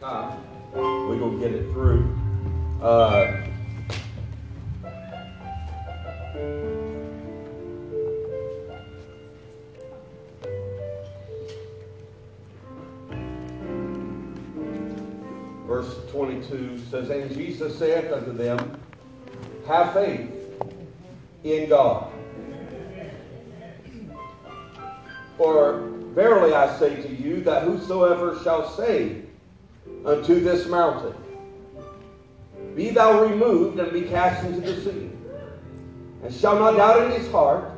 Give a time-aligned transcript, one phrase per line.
[0.00, 2.16] We're going to get it through.
[2.80, 3.36] Uh,
[15.66, 18.80] verse 22 says, And Jesus saith unto them,
[19.66, 20.30] Have faith
[21.42, 22.12] in God.
[25.36, 29.22] For verily I say to you that whosoever shall say
[30.04, 31.14] unto this mountain,
[32.74, 35.10] Be thou removed and be cast into the sea,
[36.22, 37.72] and shall not doubt in his heart,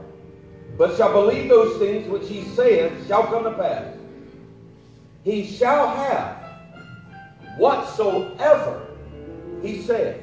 [0.77, 3.95] but shall believe those things which he saith shall come to pass.
[5.25, 6.37] He shall have
[7.59, 8.87] whatsoever
[9.63, 10.23] he saith.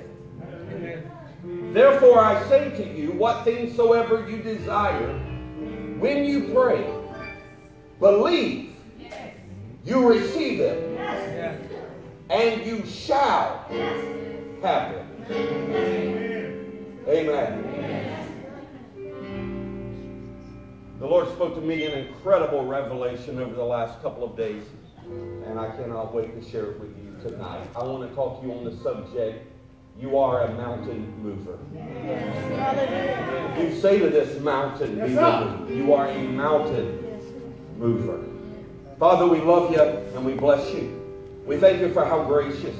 [1.74, 5.14] Therefore I say to you, what things soever you desire,
[6.00, 6.92] when you pray,
[8.00, 8.76] believe
[9.86, 11.67] you receive it,
[12.30, 13.66] and you shall
[14.62, 15.06] have it.
[17.08, 17.64] Amen.
[21.00, 24.64] The Lord spoke to me an incredible revelation over the last couple of days,
[25.46, 27.68] and I cannot wait to share it with you tonight.
[27.76, 29.46] I want to talk to you on the subject
[30.00, 31.58] you are a mountain mover.
[33.60, 35.72] You say to this mountain, be moved.
[35.72, 37.20] You are a mountain
[37.80, 38.24] mover.
[39.00, 41.07] Father, we love you and we bless you.
[41.48, 42.76] We thank you for how gracious,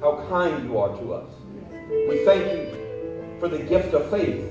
[0.00, 1.30] how kind you are to us.
[2.08, 4.42] We thank you for the gift of faith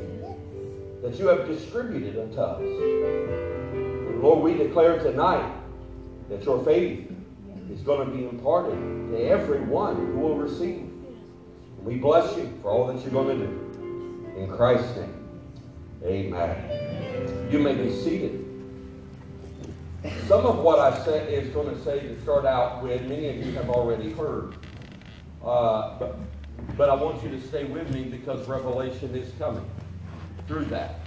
[1.01, 2.61] that you have distributed unto us.
[2.61, 5.51] And Lord, we declare tonight
[6.29, 7.11] that your faith
[7.71, 8.77] is going to be imparted
[9.11, 10.87] to everyone who will receive.
[11.81, 14.31] We bless you for all that you're going to do.
[14.37, 15.27] In Christ's name,
[16.03, 17.49] amen.
[17.51, 18.45] You may be seated.
[20.27, 23.45] Some of what I say is going to say to start out with, many of
[23.45, 24.55] you have already heard.
[25.43, 26.17] Uh, but,
[26.75, 29.69] but I want you to stay with me because Revelation is coming
[30.47, 30.99] through that.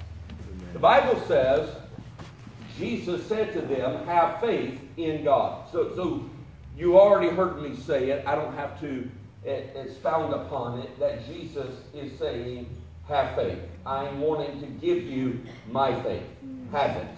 [0.73, 1.69] The Bible says,
[2.79, 5.69] Jesus said to them, Have faith in God.
[5.73, 6.31] So, so
[6.77, 8.25] you already heard me say it.
[8.25, 9.11] I don't have to
[9.45, 12.69] expound upon it that Jesus is saying,
[13.09, 13.59] Have faith.
[13.85, 16.23] I'm wanting to give you my faith.
[16.71, 17.09] Have it.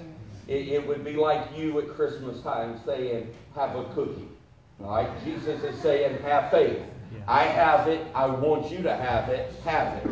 [0.51, 4.29] It, it would be like you at Christmas time saying, Have a cookie.
[4.83, 5.09] All right?
[5.25, 6.83] Jesus is saying, Have faith.
[7.27, 8.07] I have it.
[8.15, 9.53] I want you to have it.
[9.65, 10.11] Have it.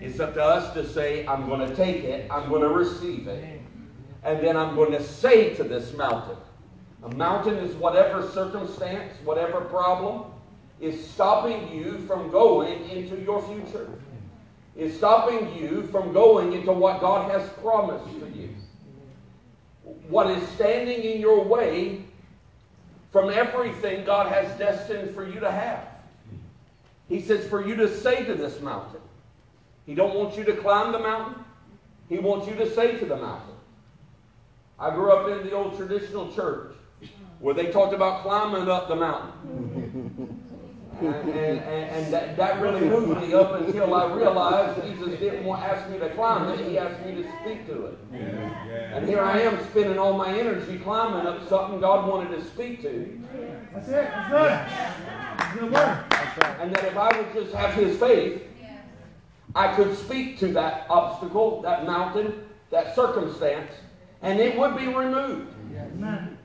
[0.00, 2.28] It's up to us to say, I'm going to take it.
[2.30, 3.60] I'm going to receive it.
[4.24, 6.36] And then I'm going to say to this mountain.
[7.04, 10.32] A mountain is whatever circumstance, whatever problem
[10.80, 13.88] is stopping you from going into your future.
[14.74, 18.55] Is stopping you from going into what God has promised for you.
[20.08, 22.02] What is standing in your way
[23.12, 25.88] from everything God has destined for you to have.
[27.08, 29.00] He says for you to say to this mountain.
[29.86, 31.42] He don't want you to climb the mountain.
[32.08, 33.54] He wants you to say to the mountain.
[34.78, 36.74] I grew up in the old traditional church
[37.38, 39.75] where they talked about climbing up the mountain.
[41.00, 45.62] And, and, and that, that, really moved me up until I realized Jesus didn't want
[45.62, 47.98] ask me to climb it, he asked me to speak to it.
[48.12, 48.18] Yeah,
[48.66, 48.96] yeah.
[48.96, 52.80] And here I am spending all my energy climbing up something God wanted to speak
[52.82, 53.20] to.
[53.74, 53.92] That's it.
[53.92, 54.50] That's good.
[55.38, 56.04] That's good word.
[56.60, 58.42] And that if I would just have his faith,
[59.54, 63.72] I could speak to that obstacle, that mountain, that circumstance,
[64.22, 65.52] and it would be removed.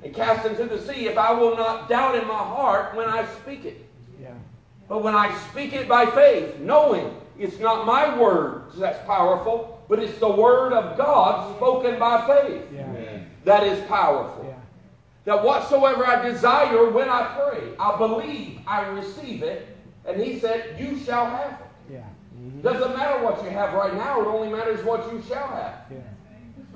[0.03, 3.25] And cast into the sea if I will not doubt in my heart when I
[3.41, 3.85] speak it.
[4.87, 9.99] But when I speak it by faith, knowing it's not my words that's powerful, but
[9.99, 13.19] it's the word of God spoken by faith yeah.
[13.45, 14.45] that is powerful.
[14.47, 14.55] Yeah.
[15.25, 19.77] That whatsoever I desire when I pray, I believe I receive it.
[20.05, 21.93] And he said, You shall have it.
[21.93, 21.99] Yeah.
[22.39, 22.61] Mm-hmm.
[22.61, 25.81] Doesn't matter what you have right now, it only matters what you shall have.
[25.91, 25.97] Yeah.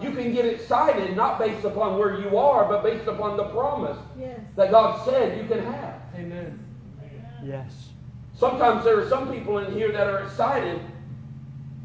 [0.01, 3.97] You can get excited not based upon where you are, but based upon the promise
[4.19, 4.39] yes.
[4.57, 6.01] that God said you can have.
[6.15, 6.59] Amen.
[7.45, 7.89] Yes.
[8.35, 10.79] Sometimes there are some people in here that are excited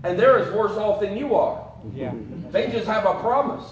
[0.02, 1.66] and they're as worse off than you are.
[1.94, 2.12] Yeah.
[2.50, 3.64] They just have a promise.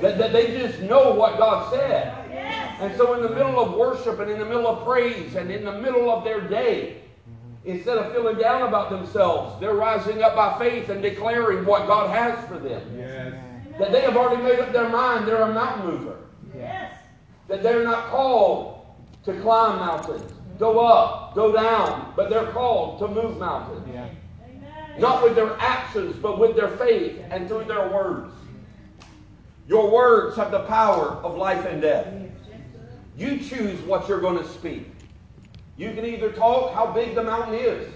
[0.00, 2.14] That, that they just know what God said.
[2.30, 2.78] Yes.
[2.80, 5.66] And so, in the middle of worship and in the middle of praise and in
[5.66, 7.02] the middle of their day,
[7.66, 12.08] instead of feeling down about themselves, they're rising up by faith and declaring what God
[12.08, 12.80] has for them.
[12.96, 13.34] Yes.
[13.78, 16.16] That they have already made up their mind they're a mountain mover.
[16.56, 16.94] Yes.
[17.48, 18.86] That they're not called
[19.24, 23.86] to climb mountains go up, go down, but they're called to move mountains.
[23.92, 24.08] Yeah.
[24.98, 28.32] Not with their actions, but with their faith and through their words.
[29.66, 32.12] Your words have the power of life and death.
[33.16, 34.90] You choose what you're going to speak.
[35.76, 37.88] You can either talk how big the mountain is,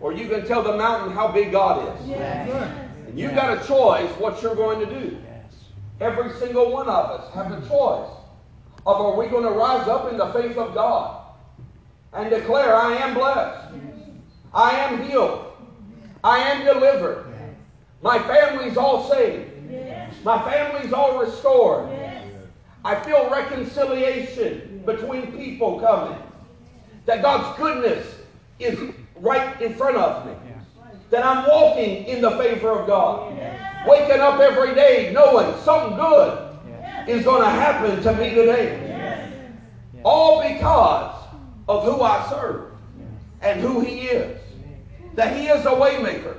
[0.00, 2.08] or you can tell the mountain how big God is.
[3.06, 5.18] And you got a choice what you're going to do.
[6.00, 8.10] Every single one of us have a choice
[8.86, 11.25] of are we going to rise up in the faith of God
[12.12, 13.74] and declare, I am blessed,
[14.52, 15.52] I am healed,
[16.24, 17.26] I am delivered,
[18.02, 19.50] my family's all saved,
[20.24, 21.88] my family's all restored.
[22.84, 26.16] I feel reconciliation between people coming.
[27.06, 28.14] That God's goodness
[28.60, 30.32] is right in front of me.
[31.10, 33.36] That I'm walking in the favor of God.
[33.88, 36.58] Waking up every day knowing something good
[37.08, 39.32] is going to happen to me today.
[40.04, 41.15] All because
[41.68, 42.72] of who I serve
[43.40, 44.40] and who He is.
[45.14, 46.36] That He is a waymaker.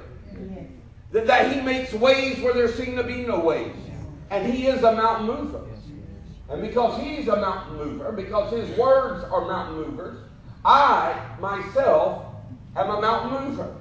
[1.11, 3.75] That, that He makes ways where there seem to be no ways.
[4.29, 5.65] And He is a mountain mover.
[6.49, 10.17] And because He's a mountain mover, because His words are mountain movers,
[10.63, 12.25] I myself
[12.75, 13.75] am a mountain mover.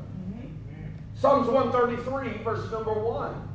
[1.15, 3.47] Psalms 133, verse number 1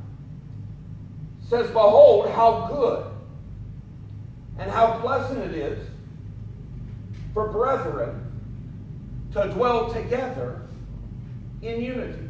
[1.48, 3.06] says, Behold, how good
[4.58, 5.86] and how pleasant it is
[7.32, 8.32] for brethren
[9.32, 10.62] to dwell together
[11.62, 12.28] in unity.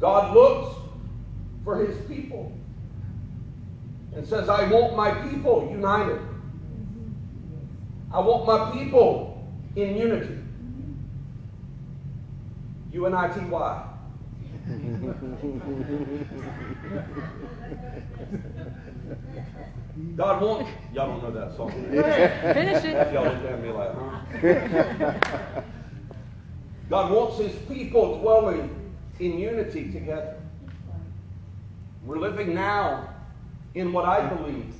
[0.00, 0.76] God looks
[1.64, 2.52] for his people
[4.14, 6.20] and says, I want my people united.
[8.12, 10.38] I want my people in unity.
[12.92, 13.88] U-N-I-T-Y.
[20.16, 21.70] God wants, y'all don't know that song.
[21.90, 23.12] Finish it.
[23.12, 25.62] Y'all look at me like, huh?
[26.88, 30.36] God wants his people dwelling in unity together.
[32.04, 33.08] We're living now
[33.74, 34.74] in what I believe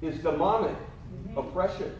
[0.00, 1.38] is demonic mm-hmm.
[1.38, 1.94] oppression.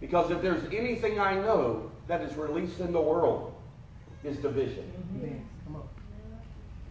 [0.00, 3.54] Because if there's anything I know that is released in the world,
[4.24, 4.84] is division.
[5.16, 5.38] Mm-hmm.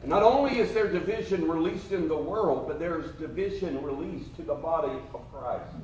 [0.01, 4.41] And not only is there division released in the world, but there's division released to
[4.41, 5.75] the body of Christ.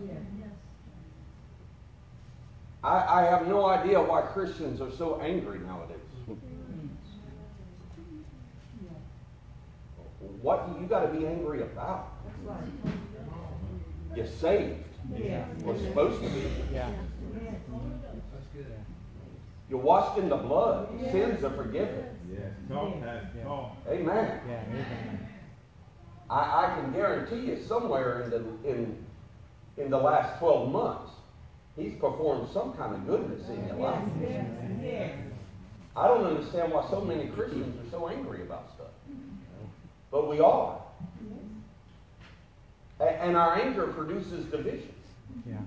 [2.84, 5.98] I, I have no idea why Christians are so angry nowadays.
[10.42, 12.14] What you got to be angry about?
[14.16, 14.84] You're saved.
[15.64, 16.44] We're supposed to be.
[16.74, 16.90] Yeah.
[19.70, 20.90] You're washed in the blood.
[21.12, 22.06] Sins are forgiven.
[22.32, 23.78] Yes, talk, Pastor, talk.
[23.90, 24.42] Amen.
[24.48, 24.64] Yeah.
[24.70, 25.30] amen.
[26.30, 29.06] I, I can guarantee you somewhere in the in
[29.78, 31.12] in the last 12 months,
[31.76, 34.04] he's performed some kind of goodness in your life.
[34.22, 34.46] Yes,
[34.82, 35.18] yes,
[35.96, 38.88] I don't understand why so many Christians are so angry about stuff.
[40.12, 40.82] But we are.
[43.00, 44.94] And our anger produces division.
[45.48, 45.58] Yeah.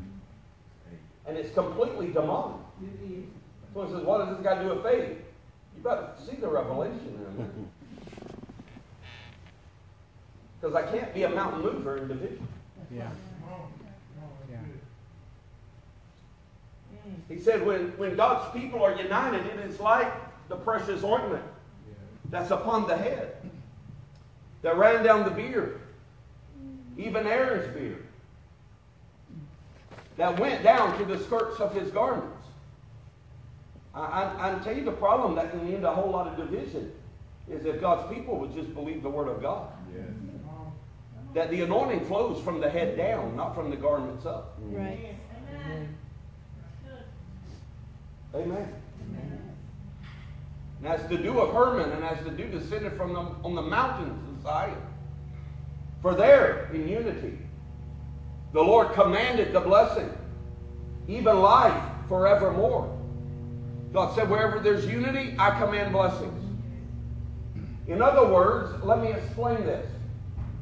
[1.26, 2.56] And it's completely demonic.
[3.72, 5.18] Someone says, what does this got to do with faith?
[5.76, 7.48] You better see the revelation in a.
[10.60, 12.46] Because I can't be a mountain mover in division.
[12.94, 13.08] Yeah.
[14.50, 14.58] Yeah.
[17.30, 20.12] He said, when, when God's people are united, it is like
[20.50, 21.44] the precious ointment
[22.28, 23.36] that's upon the head
[24.62, 25.80] that ran down the beard,
[26.98, 28.06] even Aaron's beard,
[30.16, 32.39] that went down to the skirts of his garments.
[33.94, 36.92] I, I, I tell you the problem that can end a whole lot of division
[37.48, 39.68] is if God's people would just believe the word of God.
[39.92, 40.04] Yes.
[41.34, 44.58] That the anointing flows from the head down, not from the garments up.
[44.60, 45.14] Right.
[48.34, 48.74] Amen.
[50.78, 53.62] And as the dew of Hermon, and as the dew descended from the, on the
[53.62, 54.80] mountains of Zion.
[56.00, 57.38] For there, in unity,
[58.52, 60.10] the Lord commanded the blessing,
[61.06, 62.96] even life forevermore.
[63.92, 66.44] God said, wherever there's unity, I command blessings.
[67.88, 69.86] In other words, let me explain this.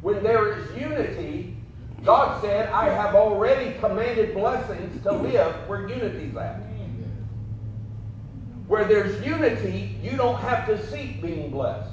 [0.01, 1.57] When there is unity,
[2.05, 6.63] God said, I have already commanded blessings to live where unity's at.
[8.67, 11.91] Where there's unity, you don't have to seek being blessed.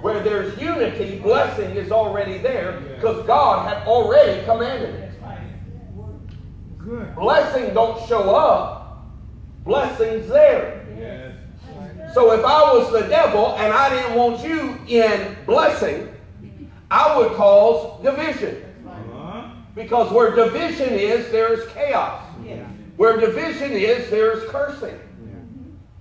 [0.00, 5.12] Where there's unity, blessing is already there because God had already commanded it.
[7.14, 8.79] Blessing don't show up,
[9.64, 10.86] blessing's there.
[10.98, 11.34] Yes.
[12.14, 16.08] So if I was the devil and I didn't want you in blessing,
[16.90, 18.64] I would cause division.
[18.86, 19.48] Uh-huh.
[19.74, 22.26] Because where division is, there's chaos.
[22.96, 24.98] Where division is, there's cursing.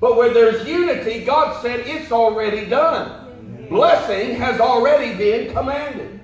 [0.01, 3.67] But where there's unity, God said it's already done.
[3.69, 6.19] Blessing has already been commanded.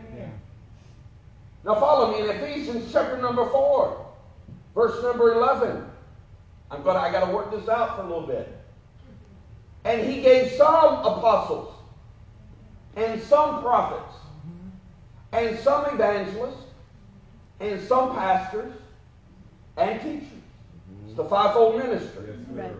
[1.63, 4.05] Now follow me in Ephesians chapter number 4,
[4.73, 5.85] verse number 11.
[6.75, 8.51] I'm gonna, I gotta work this out for a little bit.
[9.83, 11.73] And he gave some apostles,
[12.95, 14.15] and some prophets,
[15.31, 16.63] and some evangelists,
[17.59, 18.73] and some pastors,
[19.77, 20.27] and teachers.
[21.05, 22.25] It's the fivefold ministry.
[22.27, 22.71] Yes, Right.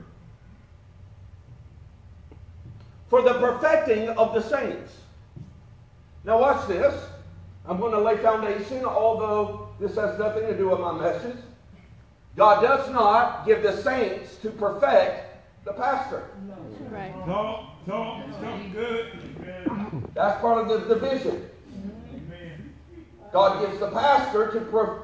[3.08, 4.98] For the perfecting of the saints.
[6.24, 6.94] Now watch this.
[7.68, 11.38] I'm going to lay foundation, although this has nothing to do with my message.
[12.36, 15.26] God does not give the saints to perfect
[15.64, 16.30] the pastor.
[16.92, 17.14] Right.
[17.26, 19.08] Talk, talk, something good.
[19.42, 20.12] Amen.
[20.14, 21.50] That's part of the division.
[21.74, 22.74] Amen.
[23.32, 25.04] God gives the pastor to per-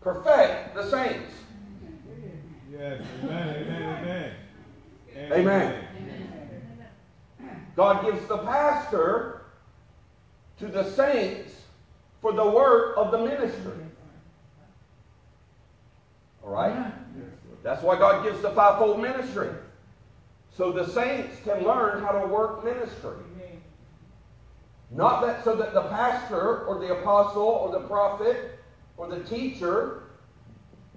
[0.00, 1.32] perfect the saints.
[2.72, 4.32] Yes, amen, amen,
[5.16, 5.32] amen.
[5.32, 5.84] Amen.
[7.76, 9.42] God gives the pastor
[10.58, 11.54] to the saints
[12.20, 13.72] for the work of the ministry.
[16.44, 16.92] All right?
[17.62, 19.50] That's why God gives the fivefold ministry.
[20.56, 23.16] So the saints can learn how to work ministry.
[24.90, 28.58] Not that so that the pastor or the apostle or the prophet
[28.96, 30.02] or the teacher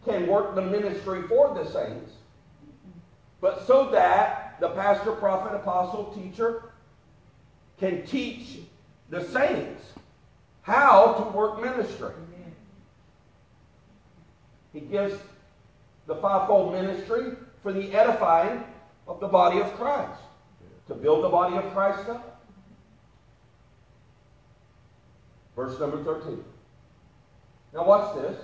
[0.04, 2.12] can work the ministry for the saints,
[3.40, 6.74] but so that the pastor, prophet, apostle, teacher
[7.80, 8.60] can teach
[9.10, 9.84] the saints
[10.64, 12.14] how to work ministry.
[14.74, 15.14] He gives
[16.08, 18.64] the fivefold ministry for the edifying
[19.08, 20.20] of the body of Christ,
[20.88, 22.42] to build the body of Christ up.
[25.56, 26.44] Verse number 13.
[27.74, 28.38] Now watch this.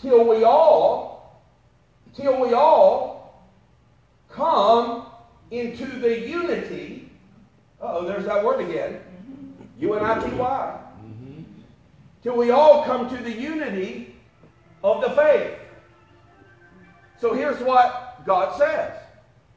[0.00, 1.42] Till we all,
[2.14, 3.44] till we all
[4.30, 5.06] come
[5.50, 7.10] into the unity.
[7.80, 9.00] Oh, there's that word again.
[9.78, 10.78] U-N-I-T-Y.
[11.04, 11.42] Mm-hmm.
[12.22, 14.14] Till we all come to the unity
[14.82, 15.58] of the faith.
[17.22, 18.98] So here's what God says.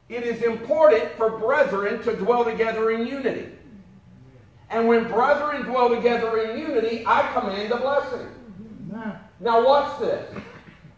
[0.08, 3.48] It is important for brethren to dwell together in unity.
[4.70, 8.28] And when brethren dwell together in unity, I command a blessing.
[9.40, 10.32] Now, watch this.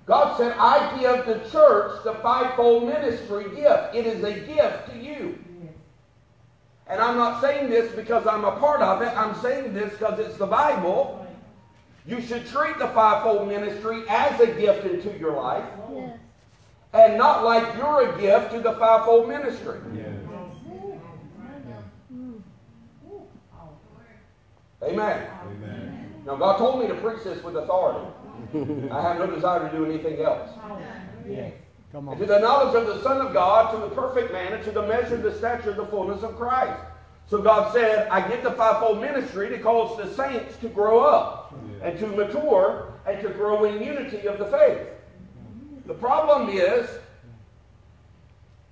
[0.05, 3.95] God said, I give the church the fivefold ministry gift.
[3.95, 5.39] It is a gift to you.
[6.87, 9.09] And I'm not saying this because I'm a part of it.
[9.17, 11.27] I'm saying this because it's the Bible.
[12.07, 15.65] You should treat the fivefold ministry as a gift into your life.
[16.99, 19.79] And not like you're a gift to the fivefold ministry.
[19.95, 20.09] Yes.
[24.83, 25.27] Amen.
[25.47, 26.23] Amen.
[26.25, 28.07] Now, God told me to preach this with authority.
[28.93, 30.51] I have no desire to do anything else.
[31.29, 31.51] yeah,
[31.91, 34.63] come And to the knowledge of the Son of God, to the perfect man, and
[34.65, 36.81] to the measure of the stature of the fullness of Christ.
[37.27, 41.55] So God said, I give the fivefold ministry to cause the saints to grow up
[41.83, 44.87] and to mature and to grow in unity of the faith.
[45.89, 46.87] The problem is,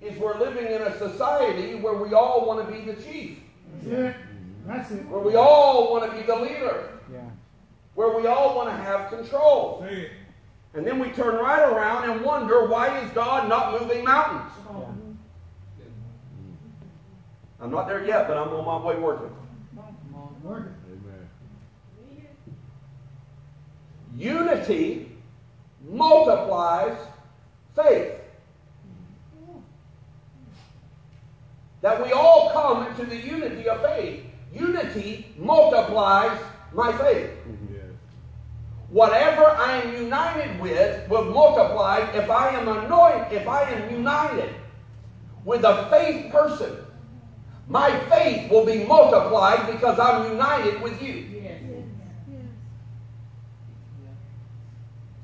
[0.02, 3.38] is we're living in a society where we all want to be the chief,
[3.82, 4.16] That's it.
[4.66, 5.08] That's it.
[5.08, 7.20] where we all want to be the leader, Yeah.
[7.94, 9.82] where we all want to have control.
[9.88, 10.10] Say it.
[10.74, 14.52] And then we turn right around and wonder why is God not moving mountains?
[15.80, 15.86] yeah.
[17.62, 19.34] I'm not there yet, but I'm on my way working.
[20.14, 20.74] On, work.
[20.92, 21.28] Amen.
[24.14, 25.15] Unity
[25.86, 26.96] multiplies
[27.74, 28.12] faith.
[31.82, 34.24] That we all come into the unity of faith.
[34.52, 36.38] Unity multiplies
[36.72, 37.30] my faith.
[37.70, 37.82] Yes.
[38.88, 44.54] Whatever I am united with will multiply if I am anointed, if I am united
[45.44, 46.76] with a faith person.
[47.68, 51.26] My faith will be multiplied because I'm united with you.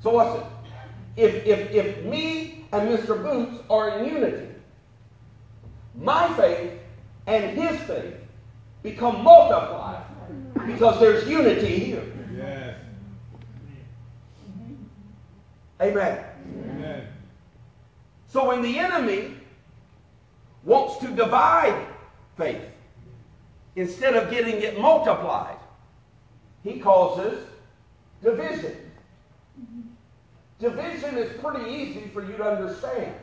[0.01, 0.52] So what's it?
[1.15, 3.21] If, if, if me and Mr.
[3.21, 4.47] Boots are in unity,
[5.95, 6.71] my faith
[7.27, 8.15] and his faith
[8.81, 10.03] become multiplied
[10.65, 12.03] because there's unity here.
[12.35, 12.75] Yes.
[15.81, 16.25] Amen.
[16.69, 17.07] Amen.
[18.27, 19.35] So when the enemy
[20.63, 21.87] wants to divide
[22.37, 22.61] faith,
[23.75, 25.57] instead of getting it multiplied,
[26.63, 27.45] he causes
[28.23, 28.75] division.
[30.59, 33.15] Division is pretty easy for you to understand.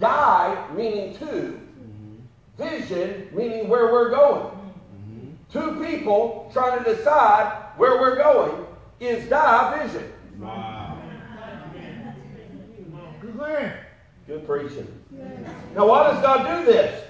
[0.00, 2.62] Die meaning two, mm-hmm.
[2.62, 4.46] vision meaning where we're going.
[4.46, 5.30] Mm-hmm.
[5.50, 8.66] Two people trying to decide where we're going
[9.00, 10.12] is division.
[10.38, 10.98] Wow.
[13.20, 13.78] Good man.
[14.26, 14.86] Good preaching.
[15.74, 17.04] Now, why does God do this?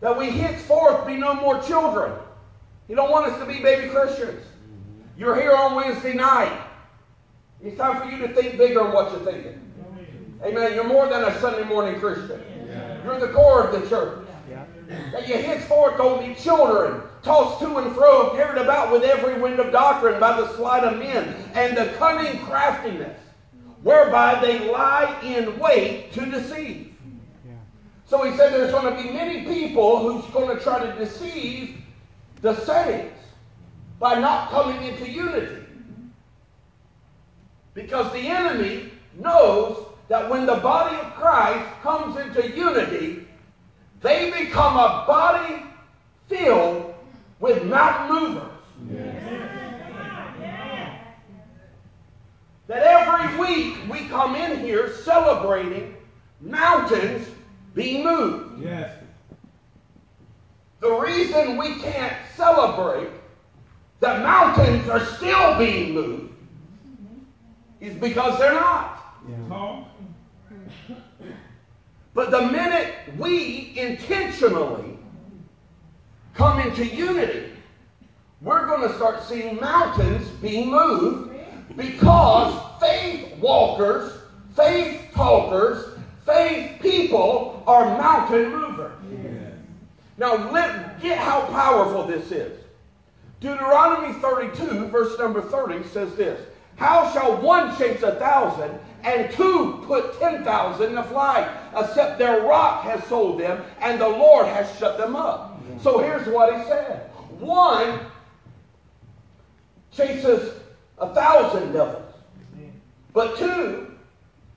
[0.00, 2.12] That we henceforth be no more children.
[2.88, 4.42] He don't want us to be baby Christians.
[4.42, 5.20] Mm-hmm.
[5.20, 6.58] You're here on Wednesday night.
[7.62, 9.60] It's time for you to think bigger on what you're thinking.
[10.42, 10.74] Amen.
[10.74, 12.42] You're more than a Sunday morning Christian.
[13.04, 14.26] You're the core of the church.
[14.50, 14.64] Yeah.
[15.12, 19.60] That you henceforth don't be children, tossed to and fro, carried about with every wind
[19.60, 23.18] of doctrine by the sleight of men and the cunning craftiness,
[23.82, 26.92] whereby they lie in wait to deceive.
[27.46, 27.52] Yeah.
[28.06, 31.80] So he said there's going to be many people who's going to try to deceive
[32.40, 33.20] the saints
[34.00, 35.61] by not coming into unity.
[37.74, 43.26] Because the enemy knows that when the body of Christ comes into unity,
[44.00, 45.62] they become a body
[46.28, 46.94] filled
[47.40, 48.48] with mountain movers.
[52.66, 55.94] That every week we come in here celebrating
[56.40, 57.26] mountains
[57.74, 58.62] being moved.
[58.62, 58.92] Yes.
[60.80, 63.08] The reason we can't celebrate
[64.00, 66.31] that mountains are still being moved
[67.82, 69.18] is because they're not.
[69.28, 69.84] Yeah.
[72.14, 74.98] But the minute we intentionally
[76.34, 77.50] come into unity,
[78.40, 81.34] we're going to start seeing mountains being moved
[81.76, 84.12] because faith walkers,
[84.54, 88.92] faith talkers, faith people are mountain movers.
[89.10, 89.54] Yes.
[90.18, 92.58] Now, let, get how powerful this is.
[93.40, 96.40] Deuteronomy 32, verse number 30 says this
[96.82, 102.42] How shall one chase a thousand and two put ten thousand to flight, except their
[102.42, 105.62] rock has sold them and the Lord has shut them up?
[105.80, 107.08] So here's what he said
[107.38, 108.00] One
[109.92, 110.54] chases
[110.98, 112.14] a thousand devils,
[113.12, 113.94] but two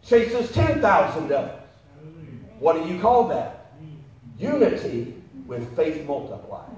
[0.03, 1.61] chases ten thousand devils.
[2.57, 3.71] What do you call that?
[4.39, 5.13] Unity
[5.45, 6.71] with faith multiplied.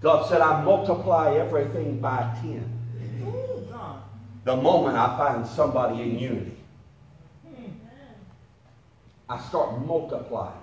[0.00, 2.78] God said, I multiply everything by 10.
[4.44, 6.56] The moment I find somebody in unity,
[9.28, 10.54] I start multiplying.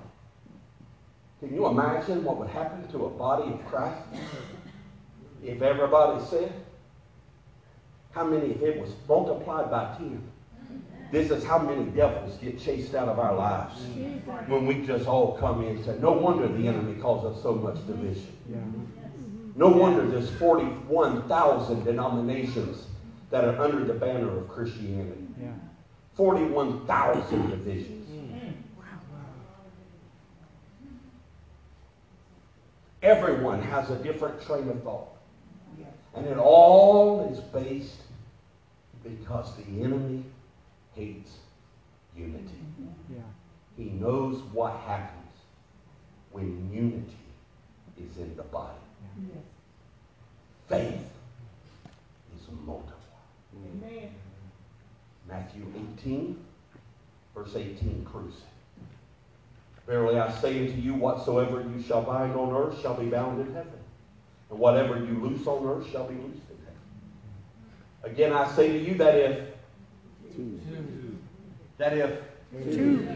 [1.39, 4.01] Can you imagine what would happen to a body of Christ
[5.43, 6.51] if everybody said?
[8.11, 10.21] How many, if it was multiplied by 10?
[11.11, 13.79] This is how many devils get chased out of our lives
[14.47, 17.53] when we just all come in and say, No wonder the enemy causes us so
[17.53, 18.35] much division.
[18.49, 19.06] Yeah.
[19.57, 22.85] No wonder there's 41,000 denominations
[23.31, 25.27] that are under the banner of Christianity.
[25.41, 25.49] Yeah.
[26.13, 28.07] 41,000 divisions.
[28.07, 28.51] Hmm.
[33.01, 35.09] Everyone has a different train of thought.
[36.17, 38.01] And it all is based
[39.03, 40.23] because the enemy
[40.93, 41.31] hates
[42.15, 42.59] unity.
[43.09, 43.19] Yeah.
[43.75, 45.13] He knows what happens
[46.31, 47.17] when unity
[47.97, 48.73] is in the body.
[50.69, 51.09] Faith
[52.35, 52.93] is multiplied.
[55.27, 55.65] Matthew
[55.99, 56.37] 18,
[57.35, 58.35] verse 18 proves.
[59.85, 63.53] Verily I say unto you, whatsoever you shall bind on earth shall be bound in
[63.53, 63.71] heaven,
[64.49, 68.13] and whatever you loose on earth shall be loosed in heaven.
[68.13, 69.47] Again I say to you that if,
[70.35, 70.59] two.
[71.77, 72.19] that if,
[72.73, 73.07] two.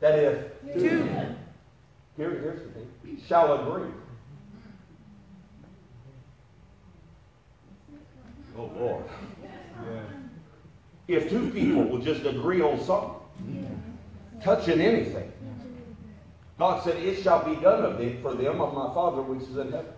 [0.00, 0.44] that if,
[2.16, 3.90] here, here's the thing, shall agree.
[8.58, 9.04] Oh Lord.
[9.86, 10.02] Yeah.
[11.08, 13.12] If two people will just agree on something,
[14.40, 15.30] touching anything,
[16.58, 19.56] God said, It shall be done of thee for them of my Father which is
[19.56, 19.92] in heaven.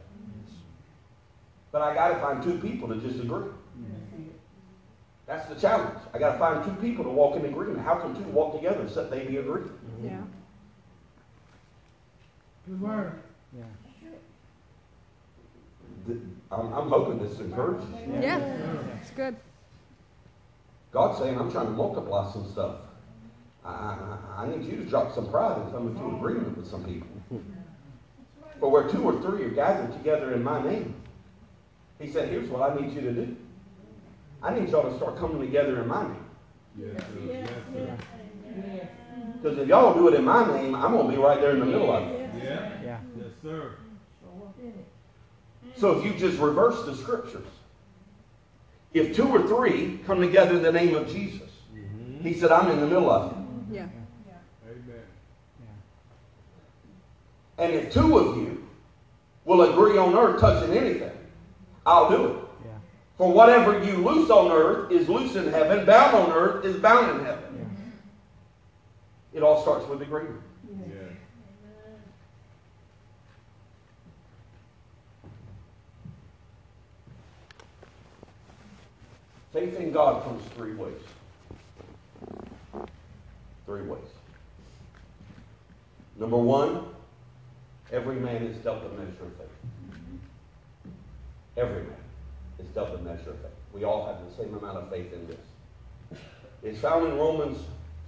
[1.73, 3.47] But I got to find two people to just agree.
[5.27, 5.99] That's the challenge.
[6.15, 7.81] I got to find two people to walk in agreement.
[7.81, 9.67] How can two walk together except they be agreed?
[10.03, 10.21] Yeah.
[12.67, 13.13] Good word.
[13.53, 13.63] Yeah.
[16.07, 16.19] Th-
[16.53, 18.19] I'm, I'm hoping this encourages you.
[18.21, 18.39] Yeah.
[19.01, 19.37] It's good.
[20.93, 22.77] God's saying, I'm trying to multiply some stuff.
[23.65, 26.85] I, I, I need you to drop some pride and come into agreement with some
[26.85, 27.07] people.
[28.59, 30.95] For where two or three are gathered together in my name,
[32.01, 33.37] he said, here's what I need you to do.
[34.43, 36.25] I need y'all to start coming together in my name.
[36.79, 37.33] Yes, sir.
[37.33, 37.99] Yes, sir.
[39.41, 41.61] Because if y'all do it in my name, I'm going to be right there in
[41.61, 42.31] the middle of it.
[42.37, 42.73] Yeah.
[42.83, 42.99] Yeah.
[43.17, 43.73] Yes, sir.
[45.77, 47.47] So if you just reverse the scriptures,
[48.93, 52.27] if two or three come together in the name of Jesus, mm-hmm.
[52.27, 53.39] he said, I'm in the middle of it.
[53.73, 53.87] Yeah.
[54.67, 55.03] Amen.
[57.59, 58.67] And if two of you
[59.45, 61.13] will agree on earth touching anything,
[61.87, 62.37] I'll do it.
[62.65, 62.73] Yeah.
[63.17, 67.19] For whatever you loose on earth is loose in heaven, bound on earth is bound
[67.19, 67.51] in heaven.
[69.33, 70.41] It all starts with agreement.
[70.69, 70.97] Yeah.
[79.53, 81.01] Faith in God comes three ways.
[83.67, 84.01] Three ways.
[86.17, 86.85] Number one,
[87.93, 90.93] every man is dealt a measure of faith.
[91.57, 91.97] Every man
[92.61, 93.51] is dealt a measure of faith.
[93.73, 96.21] We all have the same amount of faith in this.
[96.63, 97.59] It's found in Romans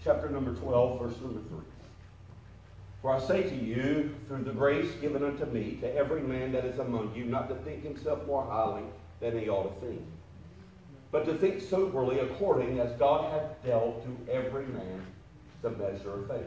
[0.05, 1.59] chapter number 12, verse number 3.
[3.01, 6.65] For I say to you, through the grace given unto me, to every man that
[6.65, 8.85] is among you, not to think himself more highly
[9.21, 10.03] than he ought to think,
[11.13, 15.07] but to think soberly according as God hath dealt to every man
[15.61, 16.47] the measure of faith.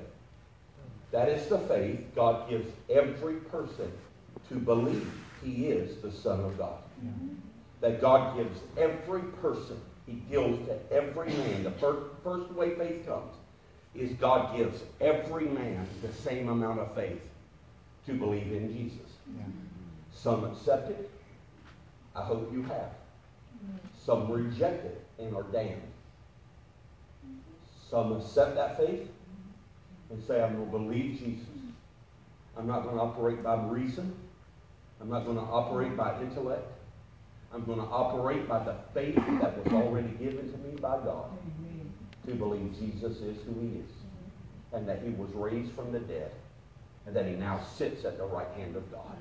[1.12, 3.92] That is the faith God gives every person
[4.50, 5.10] to believe
[5.44, 6.80] he is the Son of God.
[7.80, 11.64] That God gives every person, he deals to every man.
[11.64, 13.34] The first, first way faith comes
[13.94, 17.22] is God gives every man the same amount of faith
[18.08, 19.00] to believe in Jesus.
[20.14, 21.10] Some accept it.
[22.16, 22.90] I hope you have.
[24.06, 25.82] Some reject it and are damned.
[27.90, 29.08] Some accept that faith
[30.10, 31.46] and say, I'm going to believe Jesus.
[32.58, 34.16] I'm not going to operate by reason.
[35.02, 36.72] I'm not going to operate by intellect.
[37.54, 41.30] I'm going to operate by the faith that was already given to me by God
[42.28, 43.92] to believe Jesus is who he is
[44.74, 46.32] and that he was raised from the dead
[47.06, 49.16] and that he now sits at the right hand of God.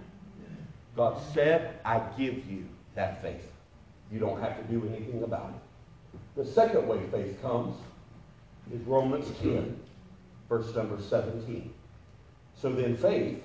[0.97, 3.51] God said, I give you that faith.
[4.15, 6.21] You don't have to do anything about it.
[6.37, 7.77] The second way faith comes
[8.73, 9.77] is Romans 10,
[10.49, 11.75] verse number 17.
[12.55, 13.43] So then faith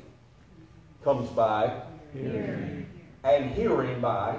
[1.04, 1.82] comes by
[2.14, 2.86] Hearing.
[3.24, 4.38] and hearing by.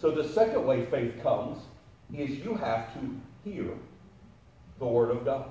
[0.00, 1.58] So the second way faith comes
[2.14, 3.74] is you have to hear
[4.78, 5.50] the Word of God.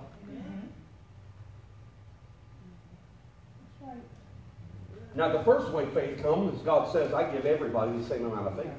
[5.13, 8.47] Now, the first way faith comes is God says, I give everybody the same amount
[8.47, 8.71] of faith.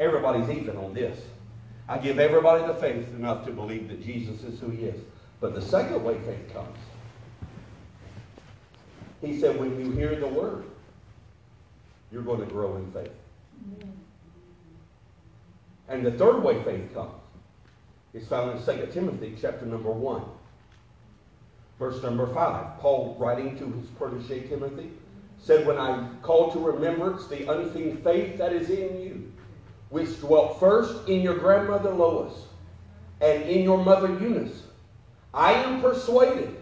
[0.00, 1.20] Everybody's even on this.
[1.86, 5.00] I give everybody the faith enough to believe that Jesus is who he is.
[5.40, 6.78] But the second way faith comes,
[9.20, 10.64] he said, when you hear the word,
[12.10, 13.12] you're going to grow in faith.
[15.88, 17.12] And the third way faith comes
[18.14, 20.22] is found in 2 Timothy chapter number 1.
[21.78, 22.78] Verse number 5.
[22.78, 24.90] Paul, writing to his protege Timothy,
[25.38, 29.32] said, When I call to remembrance the unseen faith that is in you,
[29.90, 32.32] which dwelt first in your grandmother Lois
[33.20, 34.62] and in your mother Eunice,
[35.34, 36.56] I am persuaded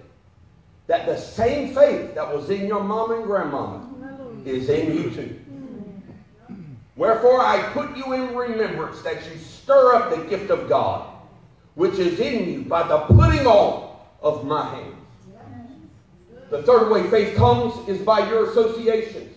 [0.86, 3.86] that the same faith that was in your mom and grandmama
[4.44, 5.40] is in you too.
[6.96, 11.08] Wherefore I put you in remembrance that you stir up the gift of God,
[11.74, 14.94] which is in you by the putting on of my hands.
[16.50, 19.27] The third way faith comes is by your associations.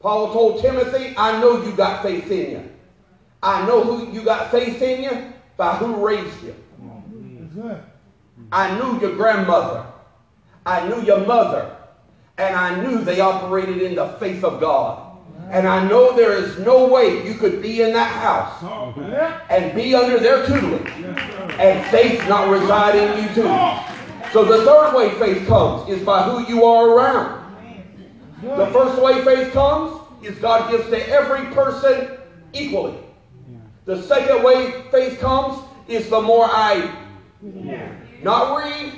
[0.00, 2.70] Paul told Timothy, I know you got faith in you.
[3.42, 6.54] I know who you got faith in you by who raised you.
[8.52, 9.84] I knew your grandmother.
[10.64, 11.74] I knew your mother.
[12.36, 15.04] And I knew they operated in the faith of God.
[15.50, 18.62] And I know there is no way you could be in that house
[19.50, 20.92] and be under their tutelage
[21.58, 23.48] and faith not reside in you too.
[24.32, 27.47] So the third way faith comes is by who you are around.
[28.42, 32.18] The first way faith comes is God gives to every person
[32.52, 32.96] equally.
[33.84, 36.94] The second way faith comes is the more I
[38.22, 38.92] not read,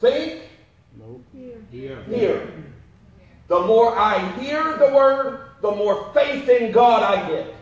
[0.00, 0.42] think,
[2.08, 2.52] hear.
[3.48, 7.54] The more I hear the word, the more faith in God I get.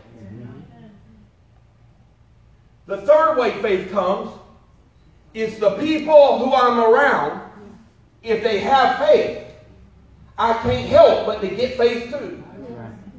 [2.85, 4.31] The third way faith comes
[5.33, 7.48] is the people who I'm around,
[8.23, 9.45] if they have faith,
[10.37, 12.43] I can't help but to get faith too.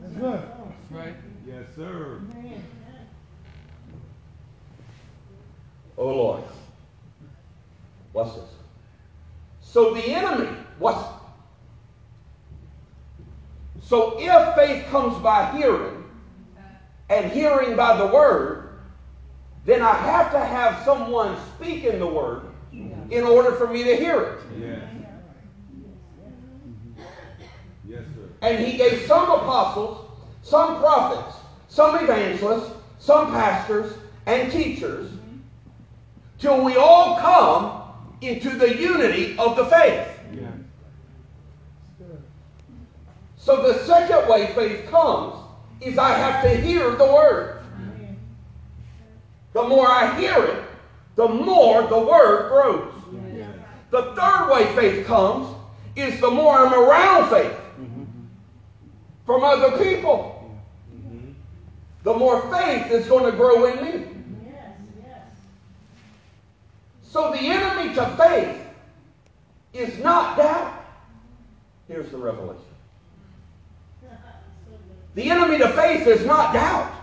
[0.03, 0.43] That's good.
[1.47, 2.21] Yes, sir.
[5.99, 6.45] Oh Lord.
[8.13, 8.49] What's this?
[9.61, 10.99] So the enemy, what's
[13.83, 16.05] so if faith comes by hearing,
[17.09, 18.69] and hearing by the word,
[19.65, 24.21] then I have to have someone speaking the word in order for me to hear
[24.21, 24.41] it.
[24.59, 24.83] Yes.
[27.89, 28.29] Yes, sir.
[28.43, 30.07] And he gave some apostles,
[30.43, 31.37] some prophets,
[31.69, 33.95] some evangelists, some pastors,
[34.27, 35.11] and teachers,
[36.39, 37.83] till we all come
[38.21, 40.07] into the unity of the faith.
[40.33, 40.47] Yeah.
[43.37, 45.35] So the second way faith comes
[45.81, 47.63] is I have to hear the word.
[49.53, 50.65] The more I hear it,
[51.17, 53.01] the more the word grows.
[53.91, 55.55] The third way faith comes
[55.97, 58.05] is the more I'm around faith mm-hmm.
[59.27, 60.37] from other people.
[60.95, 61.33] Mm-hmm.
[62.05, 64.07] the more faith is going to grow in me.
[64.47, 64.69] Yes,
[65.05, 65.23] yes.
[67.03, 68.65] So the enemy to faith
[69.73, 70.85] is not doubt.
[71.89, 72.63] Here's the revelation.
[75.17, 77.00] The enemy to faith is not doubt.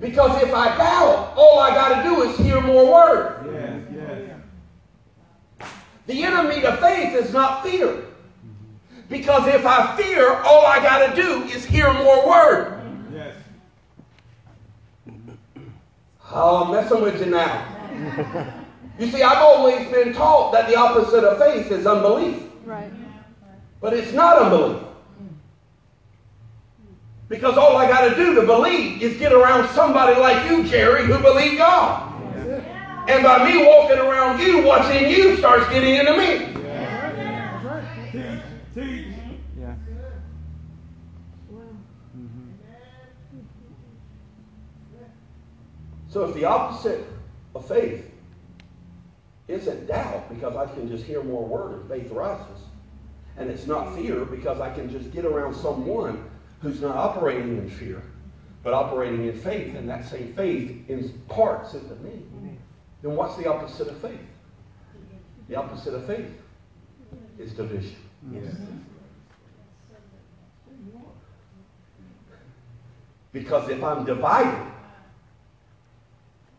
[0.00, 3.50] Because if I doubt, all I got to do is hear more word.
[3.52, 5.70] Yes, yes.
[6.06, 8.04] The enemy to faith is not fear.
[9.10, 12.80] Because if I fear, all I got to do is hear more word.
[13.12, 13.34] Yes.
[16.32, 17.66] Oh, I'm messing with you now.
[18.98, 22.42] You see, I've always been taught that the opposite of faith is unbelief.
[22.64, 22.92] Right.
[23.80, 24.82] But it's not unbelief.
[27.30, 31.04] Because all I got to do to believe is get around somebody like you, Jerry,
[31.04, 32.12] who believe God.
[33.08, 36.60] And by me walking around you, what's in you starts getting into me.
[36.60, 37.84] That's right.
[38.12, 38.42] Teach,
[38.74, 39.06] teach.
[39.60, 39.74] Yeah.
[46.08, 47.06] So if the opposite
[47.54, 48.10] of faith
[49.46, 52.64] isn't doubt, because I can just hear more word and faith rises,
[53.36, 56.24] and it's not fear, because I can just get around someone
[56.60, 58.02] who's not operating in fear,
[58.62, 62.22] but operating in faith, and that same faith imparts into me,
[63.02, 64.20] then what's the opposite of faith?
[65.48, 66.30] The opposite of faith
[67.38, 67.96] is division.
[68.30, 68.54] Yes.
[73.32, 74.66] Because if I'm divided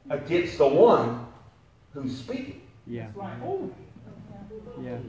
[0.09, 1.27] against the one
[1.93, 3.07] who's speaking, Yeah.
[3.15, 3.69] Like, oh,
[4.81, 4.91] Yeah.
[4.91, 5.03] That's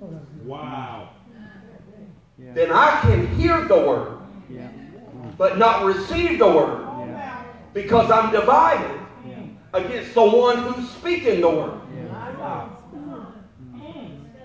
[0.00, 0.46] good.
[0.46, 1.10] Wow.
[2.38, 2.52] Yeah.
[2.52, 4.18] then I can hear the word,
[4.48, 4.68] Yeah.
[5.38, 7.42] but not receive the word Yeah.
[7.72, 9.36] because I'm divided Yeah.
[9.72, 11.80] against the one who's speaking the word.
[11.96, 12.68] Yeah.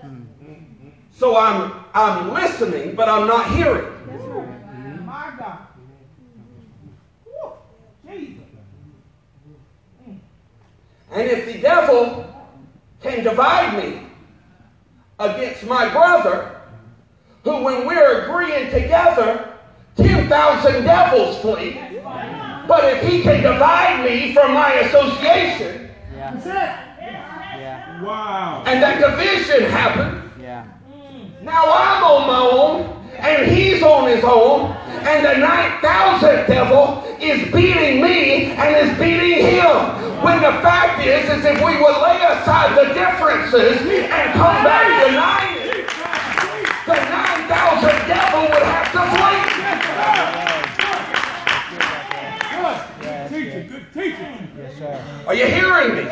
[0.04, 0.88] Mm-hmm.
[1.10, 3.84] So I'm I'm listening, but I'm not hearing.
[3.84, 5.06] Mm-hmm.
[5.06, 5.58] my God.
[8.08, 8.44] Jesus.
[10.08, 10.18] Mm.
[11.12, 12.26] And if the devil
[13.02, 14.06] can divide me
[15.18, 16.61] against my brother,
[17.44, 19.54] who when we're agreeing together,
[19.96, 21.80] 10,000 devils flee.
[22.68, 26.34] But if he can divide me from my association, Yeah.
[26.34, 26.52] That's it.
[27.60, 28.02] Yeah.
[28.02, 28.62] Wow.
[28.66, 30.64] and that division happened, Yeah.
[31.42, 34.70] now I'm on my own, and he's on his own,
[35.02, 39.76] and the 9,000th devil is beating me and is beating him.
[40.22, 45.10] When the fact is, is if we would lay aside the differences and come back
[45.10, 45.86] united,
[46.86, 46.94] the
[47.52, 49.42] 9,000 devil would have to flee.
[53.92, 54.48] Teaching.
[54.56, 55.04] Yes, sir.
[55.26, 56.04] Are you hearing me?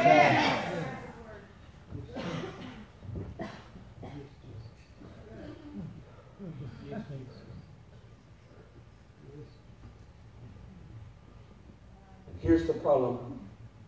[12.41, 13.41] Here's the problem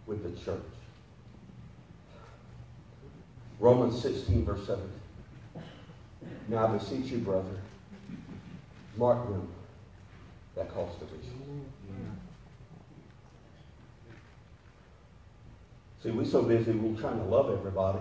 [0.07, 0.63] with the church.
[3.61, 5.02] Romans 16, verse 17.
[6.53, 7.49] Now I beseech you, brother,
[8.99, 9.49] mark them
[10.55, 11.65] that cause division.
[16.03, 18.01] See, we're so busy, we're trying to love everybody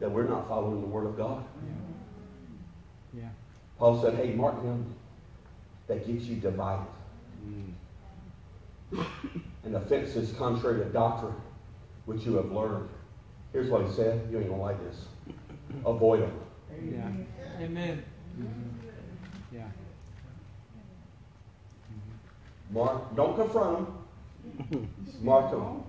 [0.00, 1.42] that we're not following the Word of God.
[3.16, 3.30] Yeah.
[3.78, 4.94] Paul said, hey, mark them
[5.86, 6.84] that gets you divided.
[9.64, 11.34] And offenses contrary to doctrine,
[12.04, 12.90] which you have learned.
[13.54, 14.28] Here's what he said.
[14.30, 15.06] You ain't going to like this.
[15.86, 16.38] Avoid them.
[16.80, 17.08] Yeah.
[17.60, 18.02] Amen.
[18.38, 18.86] Mm-hmm.
[19.52, 19.60] Yeah.
[21.90, 22.74] Mm-hmm.
[22.74, 23.86] Mark, don't confront
[24.68, 24.88] them.
[25.22, 25.82] Mark them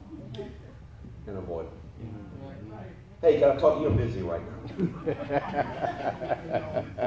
[1.27, 1.73] and avoid them.
[2.01, 2.77] Mm-hmm.
[3.21, 3.87] Hey, can I talk to you?
[3.87, 4.57] I'm busy right now.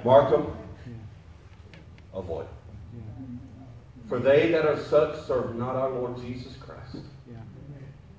[0.04, 0.56] Mark them,
[2.14, 2.56] avoid them.
[4.08, 7.36] For they that are such serve not our Lord Jesus Christ, Yeah.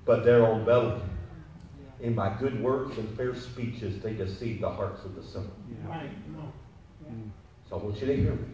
[0.04, 1.00] but their own belly.
[2.02, 5.56] And by good works and fair speeches they deceive the hearts of the simple.
[5.70, 5.90] Yeah.
[5.90, 6.52] Right, no.
[7.10, 7.30] Mm.
[7.68, 8.48] So I want you to hear me.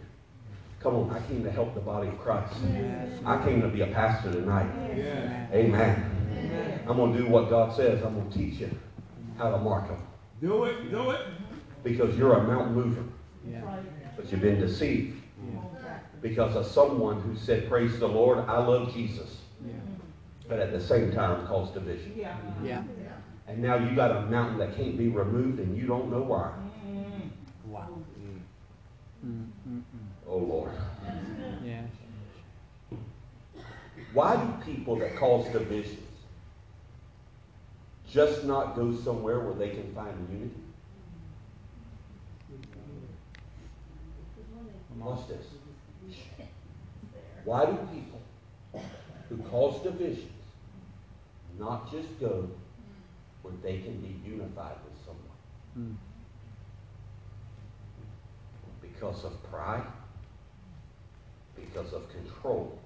[0.81, 2.55] Come on, I came to help the body of Christ.
[3.25, 4.71] I came to be a pastor tonight.
[4.95, 5.51] Yes.
[5.53, 6.83] Amen.
[6.87, 8.03] I'm going to do what God says.
[8.05, 8.71] I'm going to teach you
[9.39, 10.03] how to mark them.
[10.43, 11.21] Do it, do it.
[11.83, 13.03] Because you're a mountain mover,
[13.51, 13.63] Yeah.
[14.17, 15.99] but you've been deceived Yeah.
[16.21, 19.73] because of someone who said, Praise the Lord, I love Jesus, Yeah.
[20.49, 22.13] but at the same time caused division.
[22.17, 22.83] Yeah.
[23.47, 23.53] Yeah.
[23.53, 26.53] And now you got a mountain that can't be removed and you don't know why.
[27.67, 27.89] Wow.
[29.25, 29.83] Mm, mm, mm.
[30.29, 30.71] Oh, Lord.
[31.65, 31.89] Yes.
[34.13, 35.99] Why do people that cause divisions
[38.11, 40.55] just not go somewhere where they can find unity?
[44.97, 45.47] Watch this.
[47.45, 48.21] Why do people
[49.29, 50.31] who cause divisions
[51.59, 52.49] not just go
[53.45, 55.39] where they can be unified with someone?
[55.79, 55.97] Mm.
[58.81, 59.87] Because of pride,
[61.55, 62.79] because of control,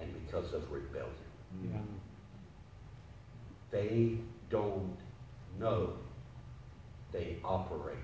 [0.00, 1.12] and because of rebellion.
[1.62, 1.78] Yeah.
[3.70, 4.18] They
[4.48, 4.96] don't
[5.60, 5.92] know
[7.12, 7.96] they operate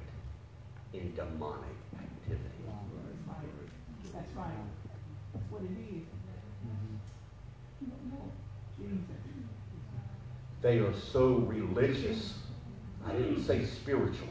[0.93, 2.63] in demonic activity.
[2.67, 4.13] That's right.
[4.13, 4.53] That's right.
[5.33, 6.05] That's what it is.
[6.65, 6.99] Mhm.
[8.79, 9.22] Jesus.
[10.63, 12.35] They are so religious.
[13.05, 14.29] I didn't say spiritual.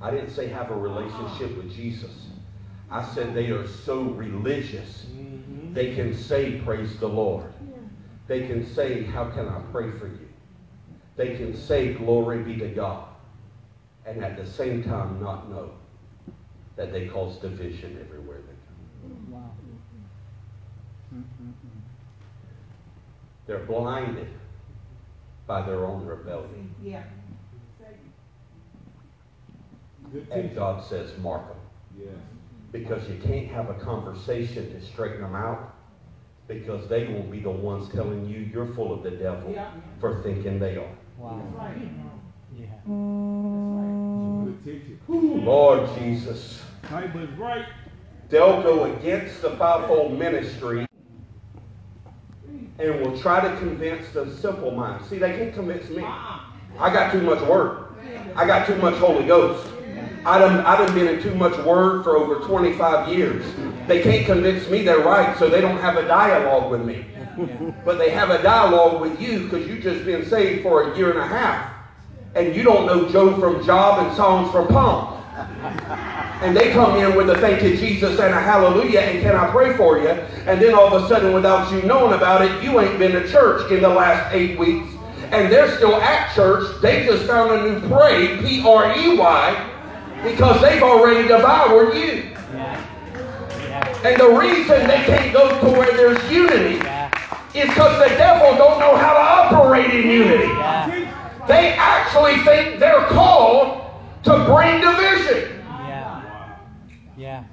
[0.00, 2.26] I didn't say have a relationship with Jesus.
[2.90, 5.06] I said they are so religious.
[5.72, 7.52] They can say, Praise the Lord.
[8.26, 10.28] They can say, How can I pray for you?
[11.16, 13.06] They can say, Glory be to God.
[14.04, 15.70] And at the same time, not know
[16.74, 19.14] that they cause division everywhere they go.
[19.30, 19.50] Wow.
[21.14, 21.52] Mm, mm, mm.
[23.46, 24.28] They're blinded
[25.52, 26.74] by their own rebellion.
[26.82, 27.02] Yeah.
[30.30, 30.54] And.
[30.54, 31.56] God says, Mark them.
[31.98, 32.08] Yes.
[32.70, 35.74] because you can't have a conversation to straighten them out
[36.48, 39.70] because they will be the ones telling you you're full of the devil Yeah.
[40.00, 40.88] for thinking they are.
[41.18, 41.38] Wow.
[41.38, 41.88] That's right.
[42.58, 42.66] Yeah.
[42.86, 45.44] That's Good teaching.
[45.44, 47.66] Lord Jesus, Type is right.
[48.30, 50.86] they'll go against the fivefold ministry
[52.78, 55.04] and will try to convince the simple mind.
[55.06, 56.02] See, they can't convince me.
[56.04, 56.52] Ah.
[56.78, 57.86] I got too much word.
[58.34, 59.72] I got too much Holy Ghost.
[60.24, 63.44] I done, I done been in too much word for over 25 years.
[63.88, 67.06] They can't convince me they're right, so they don't have a dialogue with me.
[67.84, 71.10] But they have a dialogue with you because you've just been saved for a year
[71.10, 71.72] and a half.
[72.34, 75.21] And you don't know Joe from Job and songs from Palm.
[76.42, 79.48] And they come in with a thank you, Jesus, and a hallelujah, and can I
[79.52, 80.08] prey for you?
[80.08, 83.28] And then all of a sudden, without you knowing about it, you ain't been to
[83.28, 84.88] church in the last eight weeks.
[85.30, 86.80] And they're still at church.
[86.82, 89.70] They just found a new pray, P R E Y,
[90.24, 92.34] because they've already devoured you.
[94.04, 96.78] And the reason they can't go to where there's unity
[97.56, 100.48] is because the devil don't know how to operate in unity.
[101.46, 103.81] They actually think they're called
[104.24, 105.64] to bring division.
[105.68, 106.58] Yeah.
[107.16, 107.44] Yeah.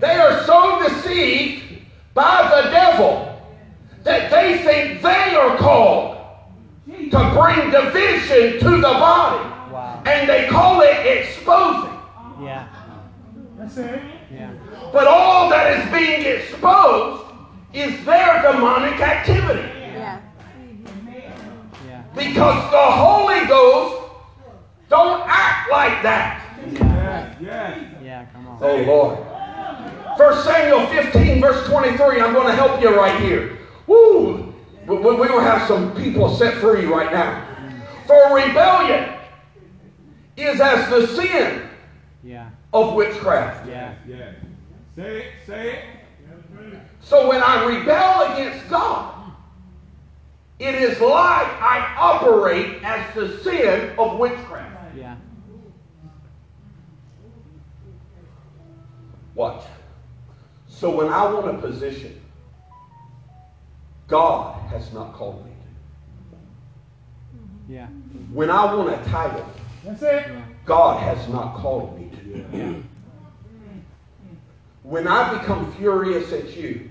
[0.00, 3.40] They are so deceived by the devil
[4.02, 6.18] that they think they are called
[6.86, 9.44] to bring division to the body.
[9.72, 10.02] Wow.
[10.06, 11.98] And they call it exposing.
[12.42, 12.68] Yeah.
[13.56, 14.02] That's it.
[14.32, 14.52] Yeah.
[14.92, 17.24] But all that is being exposed
[17.72, 19.68] is their demonic activity.
[19.80, 20.20] Yeah.
[21.86, 22.02] Yeah.
[22.14, 24.03] Because the Holy Ghost
[24.94, 26.40] don't act like that.
[26.70, 27.36] Yes.
[27.40, 27.78] Yes.
[28.02, 28.26] Yeah.
[28.32, 28.58] Come on.
[28.60, 29.18] Oh Lord.
[30.16, 32.20] 1 Samuel 15, verse 23.
[32.20, 33.58] I'm going to help you right here.
[33.88, 34.54] Woo!
[34.86, 37.44] We, we we will have some people set free right now.
[38.06, 39.14] For rebellion
[40.36, 41.68] is as the sin
[42.22, 42.50] Yeah.
[42.72, 43.68] of witchcraft.
[43.68, 43.94] Yeah.
[44.06, 44.36] Yes.
[44.94, 45.26] Say it.
[45.46, 46.78] Say it.
[47.00, 49.32] So when I rebel against God,
[50.60, 54.73] it is like I operate as the sin of witchcraft.
[59.34, 59.40] Yeah.
[59.40, 59.64] Watch.
[60.68, 62.20] So when I want a position,
[64.08, 65.50] God has not called me.
[67.68, 67.72] To.
[67.72, 67.86] Yeah.
[68.32, 69.46] When I want a title,
[69.84, 70.26] That's it.
[70.66, 72.56] God has not called me to.
[72.56, 72.72] Yeah.
[74.82, 76.90] When I become furious at you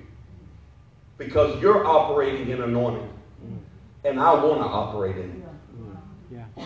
[1.17, 3.09] because you're operating in anointing
[4.03, 5.43] and I want to operate in it,
[6.31, 6.65] Yeah.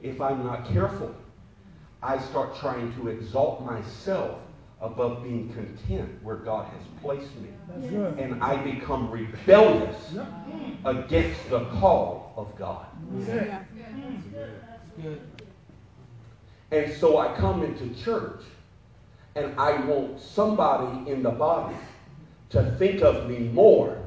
[0.00, 1.12] if I'm not careful,
[2.02, 4.38] I start trying to exalt myself
[4.80, 7.50] above being content where God has placed me.
[7.68, 8.18] That's good.
[8.18, 10.24] And I become rebellious Yep.
[10.24, 10.86] Hmm.
[10.86, 12.86] against the call of God.
[13.12, 13.60] That's
[16.72, 18.42] And so I come into church
[19.36, 21.76] and I want somebody in the body
[22.50, 23.98] to think of me more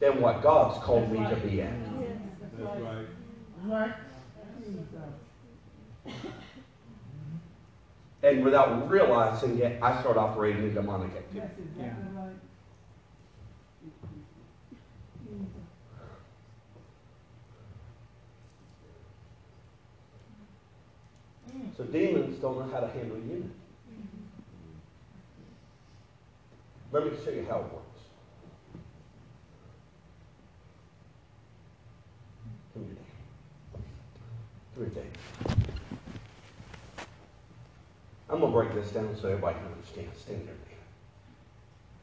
[0.00, 1.72] than what God's called me to be at.
[2.58, 3.94] That's right.
[8.22, 8.34] Right.
[8.34, 11.40] And without realizing it, I start operating in demonic activity.
[11.40, 12.34] That's exactly right.
[21.76, 23.48] So demons don't know how to handle unity.
[26.92, 28.00] Let me show you how it works.
[32.74, 33.84] Come here, Dave.
[34.74, 35.79] Come here, Dave.
[38.30, 40.08] I'm gonna break this down so everybody can understand.
[40.16, 40.54] Stand there.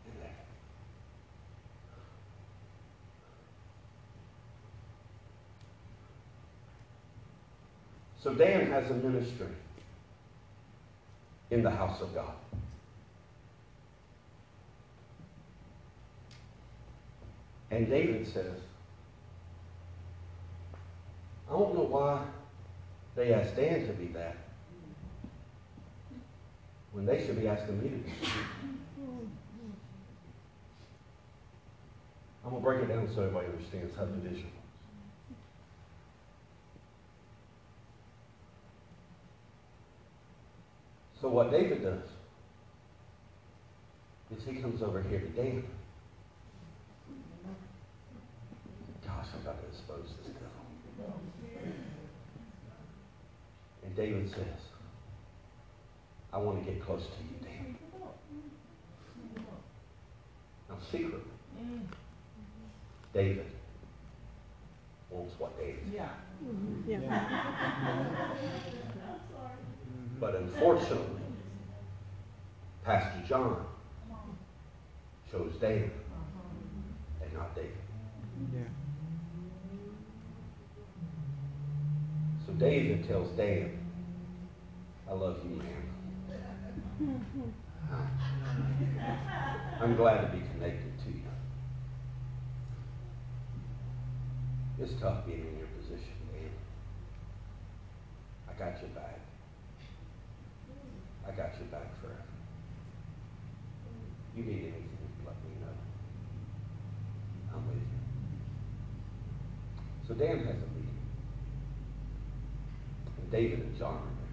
[0.03, 0.29] Stand there.
[8.19, 9.47] So Dan has a ministry
[11.49, 12.33] in the house of God.
[17.71, 18.59] And David says,
[21.49, 22.21] I don't know why
[23.15, 24.35] they asked Dan to be that
[26.97, 28.11] when they should be asking me to be.
[32.43, 34.53] I'm going to break it down so everybody understands how division works.
[41.21, 42.01] So what David does
[44.35, 45.63] is he comes over here to Dan.
[49.05, 51.13] Gosh, I'm about to expose this devil.
[53.85, 54.66] And David says,
[56.33, 57.75] I want to get close to you, Dan.
[60.69, 61.19] Now, secretly,
[63.13, 63.45] David
[65.09, 65.83] wants what David.
[65.93, 66.09] Yeah.
[70.19, 71.21] But unfortunately,
[72.83, 73.65] Pastor John
[75.31, 75.91] chose David
[77.21, 77.71] and not David.
[78.53, 78.61] Yeah.
[82.45, 83.77] So David tells Dan,
[85.09, 85.83] I love you, man.
[86.99, 87.95] Uh,
[89.81, 91.21] I'm glad to be connected to you.
[94.79, 96.49] It's tough being in your position, man.
[98.49, 99.19] I got your back.
[101.27, 102.23] I got your back forever.
[104.35, 105.77] You need anything, let me know.
[107.53, 107.83] I'm with you.
[110.07, 110.97] So Dan has a meeting.
[113.21, 114.27] And David and John are there.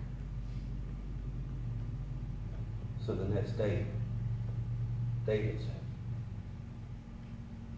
[3.06, 3.84] So the next day,
[5.26, 5.80] David said,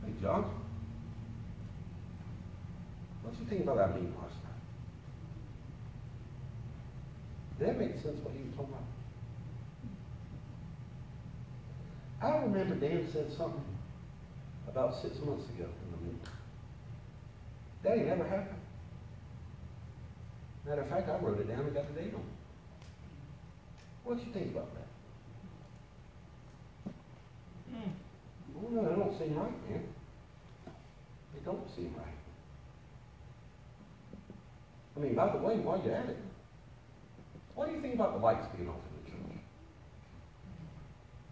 [0.05, 0.45] Hey, John,
[3.22, 4.53] what do you think about that meeting last night?
[7.59, 8.83] That make sense what he was talking about?
[12.22, 13.64] I remember Dan said something
[14.68, 16.20] about six months ago in the meeting.
[17.83, 18.61] That ain't never happened.
[20.64, 22.37] Matter of fact, I wrote it down and got the date on it.
[24.05, 24.87] What do you think about that?
[28.57, 29.82] Well, no, they don't seem right, man.
[31.34, 32.07] They don't seem right.
[34.96, 36.16] I mean, by the way, while you're at it,
[37.54, 39.38] what do you think about the lights being off in the church?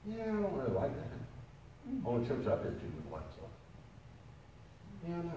[0.07, 1.89] Yeah, I don't really like that.
[1.89, 2.07] Hmm.
[2.07, 3.51] Only church I've been to with the lights off.
[5.09, 5.33] Yeah, I know.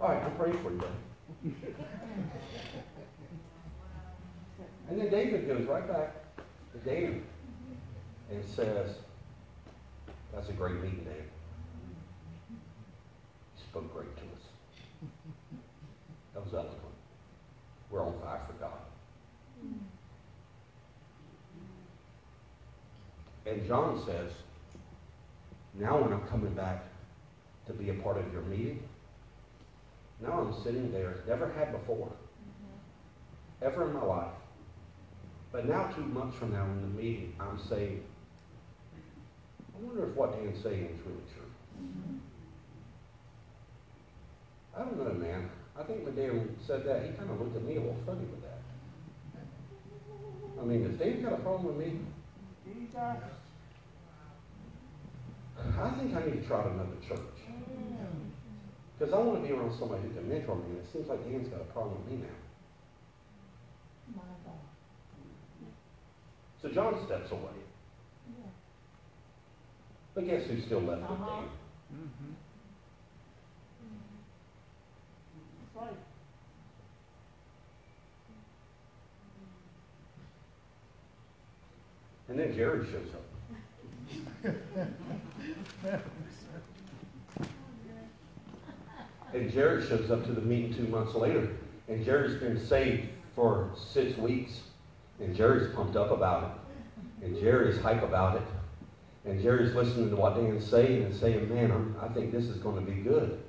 [0.00, 1.54] All right, I'm praying for you, buddy.
[4.88, 6.12] And then David goes right back
[6.72, 7.22] to David
[8.30, 8.96] and says,
[10.34, 11.30] That's a great meeting, Dave.
[13.54, 15.10] He spoke great to us.
[16.34, 16.80] That was eloquent.
[17.90, 18.72] We're on fire for God.
[23.46, 24.32] And John says,
[25.74, 26.84] Now when I'm coming back
[27.66, 28.82] to be a part of your meeting,
[30.20, 32.10] now I'm sitting there, never had before,
[33.62, 34.32] ever in my life.
[35.52, 38.02] But now, two months from now in the meeting, I'm saying,
[39.74, 41.50] I wonder if what Dan's saying is really true.
[44.76, 45.50] I don't know, man.
[45.78, 48.24] I think when Dan said that, he kind of looked at me a little funny
[48.26, 48.60] with that.
[50.60, 51.98] I mean, has Dan got a problem with me?
[55.56, 57.18] I think I need to try to another church.
[58.98, 61.24] Because I want to be around somebody who can mentor me, and it seems like
[61.24, 62.38] Dan's got a problem with me now.
[64.14, 64.60] My God.
[66.62, 67.63] So John steps away.
[70.14, 71.36] But guess who's still left with Uh-huh.
[71.36, 71.50] David?
[71.92, 72.32] Mm-hmm.
[75.74, 75.98] That's right.
[82.28, 84.54] And then Jerry shows up.
[89.32, 91.48] And Jared shows up to the meeting two months later.
[91.88, 94.60] And Jared's been saved for six weeks.
[95.20, 96.44] And Jerry's pumped up about
[97.22, 97.26] it.
[97.26, 98.42] And Jerry's hype about it.
[99.24, 102.58] And Jerry's listening to what Dan's saying and saying, man, I'm, I think this is
[102.58, 103.40] going to be good.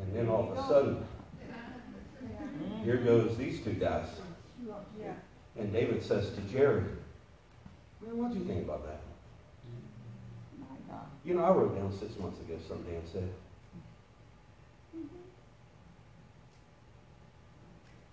[0.00, 1.06] And then all of a sudden,
[2.82, 4.08] here goes these two guys.
[5.56, 6.82] And David says to Jerry,
[8.02, 9.00] man, what do you think about that?
[11.24, 13.28] You know, I wrote down six months ago something Dan said.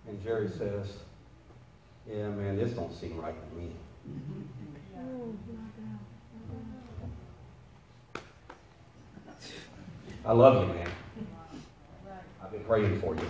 [0.08, 0.94] And Jerry says,
[2.08, 3.70] Yeah, man, this don't seem right to me.
[4.08, 5.71] Mm-hmm.
[10.24, 10.88] I love you, man.
[12.40, 13.26] I've been praying for you.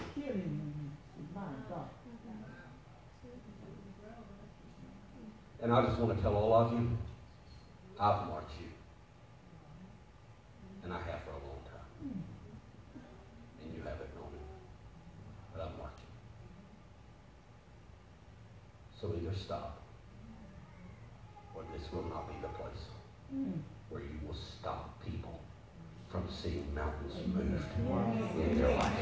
[5.63, 6.91] And I just want to tell all of you,
[7.99, 8.67] I've marked you.
[10.85, 12.23] And I have for a long time.
[13.63, 14.47] And you haven't known it.
[15.55, 16.09] But I've marked you.
[19.01, 19.81] So either stop,
[21.55, 22.85] or this will not be the place
[23.89, 25.41] where you will stop people
[26.13, 27.65] from seeing mountains moved
[28.37, 28.93] in their life.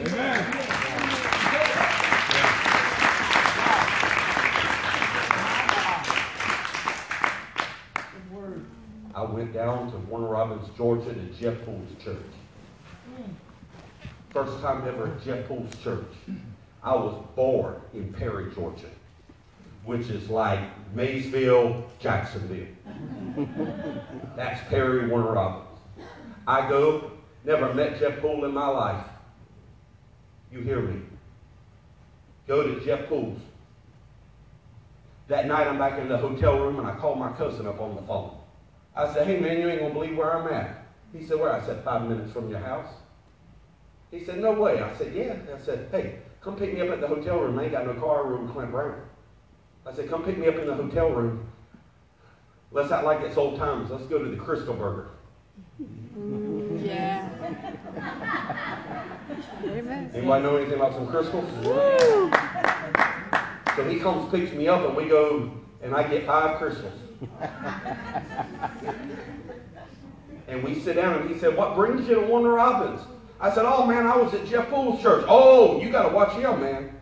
[9.13, 12.17] I went down to Warner Robins, Georgia to Jeff Poole's church.
[14.31, 16.07] First time ever at Jeff Poole's church.
[16.85, 18.87] I was born in Perry, Georgia,
[19.85, 20.61] which is like
[20.95, 22.69] Maysville, Jacksonville.
[24.37, 25.70] That's Perry Warner Robins.
[26.51, 27.13] I go,
[27.45, 29.07] never met Jeff Poole in my life.
[30.51, 31.01] You hear me?
[32.49, 33.39] Go to Jeff Poole's.
[35.29, 37.95] That night I'm back in the hotel room and I call my cousin up on
[37.95, 38.37] the phone.
[38.97, 40.89] I said, hey man, you ain't gonna believe where I'm at.
[41.17, 41.53] He said, where?
[41.53, 42.95] I said, five minutes from your house.
[44.11, 44.83] He said, no way.
[44.83, 45.37] I said, yeah.
[45.55, 47.61] I said, hey, come pick me up at the hotel room.
[47.61, 49.01] I ain't got no car room, Clint Brown.
[49.87, 51.47] I said, come pick me up in the hotel room.
[52.73, 53.93] Let's act like it's old times.
[53.93, 55.11] Let's go to the Krystal Burger.
[56.83, 57.29] Yeah.
[60.15, 61.49] Anybody know anything about some Krystals?
[63.77, 66.93] So he comes, picks me up, and we go, and I get five Krystals.
[70.49, 73.01] and we sit down, and he said, What brings you to Warner Robins?
[73.41, 75.25] I said, Oh man, I was at Jeff Poole's church.
[75.29, 77.01] Oh, you got to watch him, man.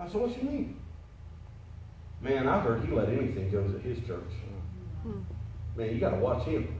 [0.00, 0.80] I said, What you mean?
[2.20, 4.24] Man, I heard he let anything go at his church.
[5.78, 6.74] Man, you got to watch him.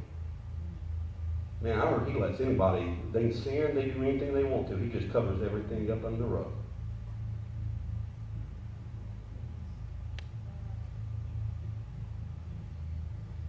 [1.61, 4.76] Man, I heard he lets anybody, they sin, they do anything they want to.
[4.76, 6.51] He just covers everything up under the rug.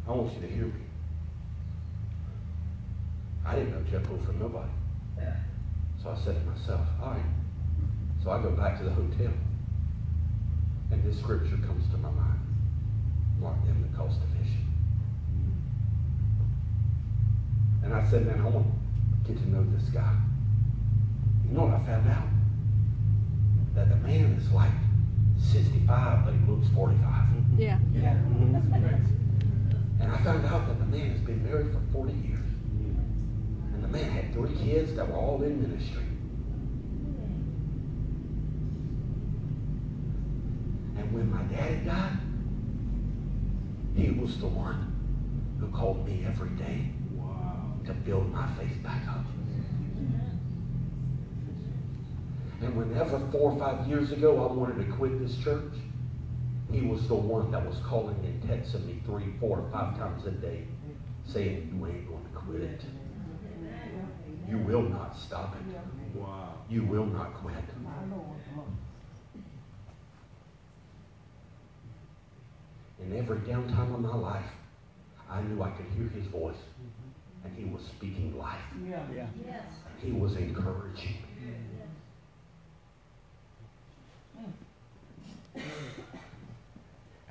[0.08, 0.82] I want you to hear me.
[3.44, 4.70] I didn't know Jeff from nobody.
[6.04, 7.26] So I said to myself, all right.
[8.24, 9.34] So I go back to the hotel.
[10.92, 12.40] And this scripture comes to my mind.
[13.40, 14.69] Mark them that cost a vision.
[17.84, 20.16] And I said, man, I want to get to know this guy.
[21.48, 22.28] You know what I found out?
[23.76, 24.72] That the man is like
[25.38, 27.30] 65, but he looks 45.
[27.58, 27.80] Yeah.
[27.94, 28.12] Yeah.
[30.02, 32.40] And I found out that the man has been married for 40 years.
[33.74, 36.04] And the man had three kids that were all in ministry.
[40.98, 42.18] And when my daddy died,
[43.96, 44.86] he was the one
[45.60, 46.92] who called me every day
[47.90, 49.26] to build my faith back up.
[52.62, 55.74] And whenever four or five years ago I wanted to quit this church,
[56.72, 60.26] he was the one that was calling and texting me three, four, or five times
[60.26, 60.66] a day
[61.26, 62.82] saying, You ain't going to quit it.
[64.48, 66.18] You will not stop it.
[66.18, 66.56] Wow.
[66.70, 67.56] You will not quit.
[73.02, 74.46] In every downtime of my life,
[75.30, 76.56] I knew I could hear his voice.
[77.44, 78.58] And he was speaking life.
[78.88, 79.02] Yeah.
[79.16, 79.28] yeah.
[79.46, 79.64] Yes.
[80.02, 81.18] He was encouraging.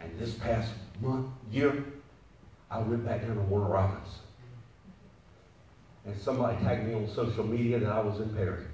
[0.00, 1.84] And this past month, year,
[2.70, 4.18] I went back down to Warner Robins.
[6.06, 8.64] And somebody tagged me on social media that I was in Perry.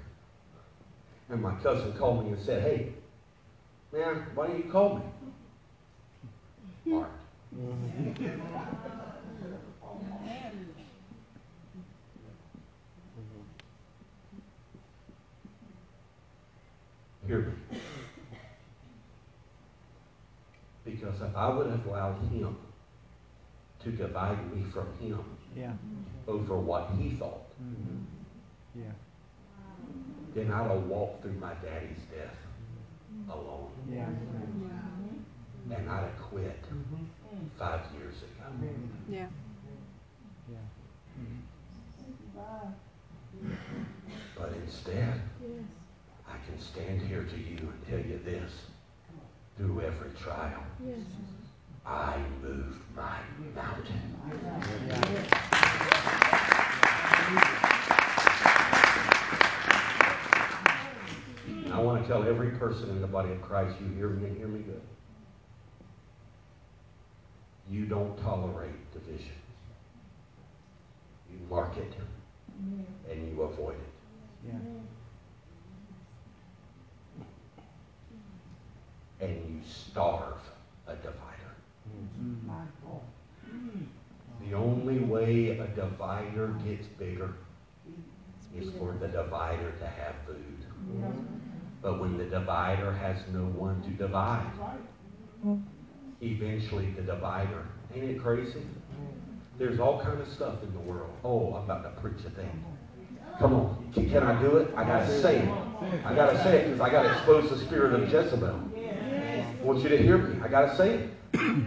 [1.29, 2.93] And my cousin called me and said, Hey,
[3.91, 5.03] man, why didn't you call me?
[6.85, 7.09] Mark.
[7.57, 7.73] Oh,
[17.27, 17.79] Hear me.
[20.83, 22.55] Because if I would have allowed him
[23.83, 25.19] to divide me from him
[25.55, 25.73] Yeah.
[26.27, 28.81] over what he thought, Mm-hmm.
[28.81, 28.91] Yeah.
[30.35, 32.35] then I'd have walked through my daddy's death
[33.29, 33.71] alone.
[33.89, 34.09] Yeah.
[35.75, 37.47] And I'd have quit mm-hmm.
[37.57, 38.43] five years ago.
[38.51, 39.13] Mm-hmm.
[39.13, 39.27] Yeah.
[40.51, 40.57] Yeah.
[41.19, 41.39] Mm-hmm.
[44.37, 45.21] But instead,
[46.45, 48.51] I can stand here to you and tell you this.
[49.57, 50.63] Through every trial,
[51.85, 53.19] I moved my
[53.55, 54.15] mountain.
[61.71, 64.47] I want to tell every person in the body of Christ, you hear me hear
[64.47, 64.81] me good.
[67.69, 69.31] You don't tolerate division.
[71.31, 71.93] You mark it
[73.09, 73.93] and you avoid it.
[74.47, 74.59] Yeah.
[79.21, 80.41] And you starve
[80.87, 81.55] a divider.
[81.89, 82.29] Mm-hmm.
[82.29, 82.47] Mm.
[82.47, 83.01] My God.
[84.47, 87.33] The only way a divider gets bigger
[87.89, 88.61] mm-hmm.
[88.61, 90.55] is for the divider to have food.
[91.81, 94.51] But when the divider has no one to divide,
[95.45, 95.57] mm-hmm.
[96.21, 98.61] eventually the divider, ain't it crazy?
[99.57, 101.11] There's all kind of stuff in the world.
[101.23, 102.63] Oh, I'm about to preach a thing.
[103.39, 104.73] Come on, can, can I do it?
[104.75, 105.49] I gotta say it.
[106.05, 108.59] I gotta say it because I gotta expose the spirit of Jezebel.
[109.65, 110.39] I want you to hear me.
[110.43, 111.09] I gotta say it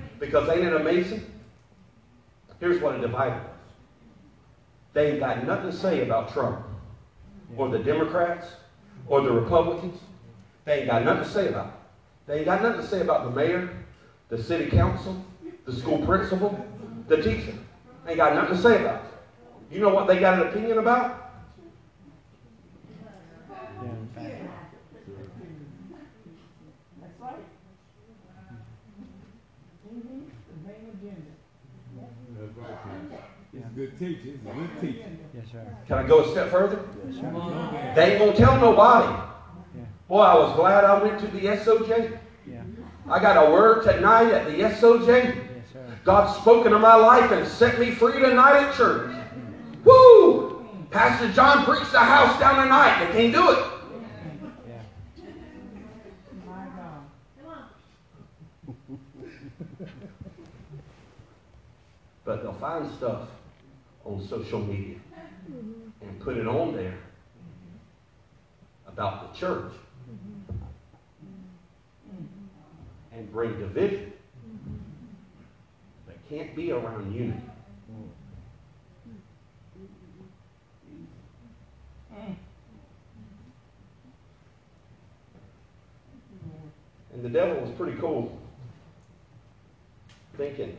[0.20, 1.20] because ain't it amazing?
[2.60, 3.72] Here's what a divider does.
[4.92, 6.64] They ain't got nothing to say about Trump
[7.56, 8.46] or the Democrats
[9.08, 10.00] or the Republicans.
[10.64, 11.72] They ain't got nothing to say about it.
[12.28, 13.68] They ain't got nothing to say about the mayor,
[14.28, 15.20] the city council,
[15.66, 16.56] the school principal,
[17.08, 17.54] the teacher.
[18.04, 19.74] They ain't got nothing to say about it.
[19.74, 21.32] You know what they got an opinion about?
[23.50, 24.42] Yeah, in fact.
[27.00, 27.44] That's right.
[29.88, 31.32] Mm-hmm, the main agenda.
[32.38, 33.18] That's right, Tim.
[33.54, 35.08] It's a good teacher, it's a good teacher.
[35.32, 35.76] Yes, sir.
[35.86, 36.80] Can I go a step further?
[37.06, 37.92] Yes, sir.
[37.94, 39.06] They ain't gonna tell nobody.
[39.06, 39.84] Yeah.
[40.08, 42.18] Boy, I was glad I went to the SOJ.
[42.44, 42.62] Yeah.
[43.08, 45.08] I got a word tonight at the SOJ.
[45.08, 45.36] Yes,
[45.72, 45.98] sir.
[46.04, 49.14] God's spoken to my life and set me free tonight at church.
[49.84, 50.66] Woo!
[50.90, 53.06] Pastor John preached the house down tonight.
[53.06, 53.64] They can't do it.
[54.66, 54.82] Yeah.
[56.44, 57.04] My God.
[62.24, 63.28] But they'll find stuff
[64.08, 64.96] on social media
[66.00, 66.98] and put it on there
[68.86, 69.72] about the church
[73.12, 74.12] and bring division.
[76.06, 77.40] that can't be around unity.
[87.12, 88.38] And the devil was pretty cool.
[90.36, 90.78] Thinking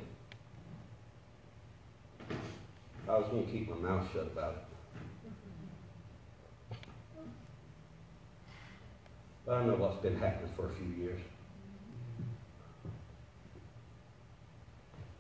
[3.10, 4.60] I was going to keep my mouth shut about it.
[9.48, 11.20] But I know what's been happening for a few years.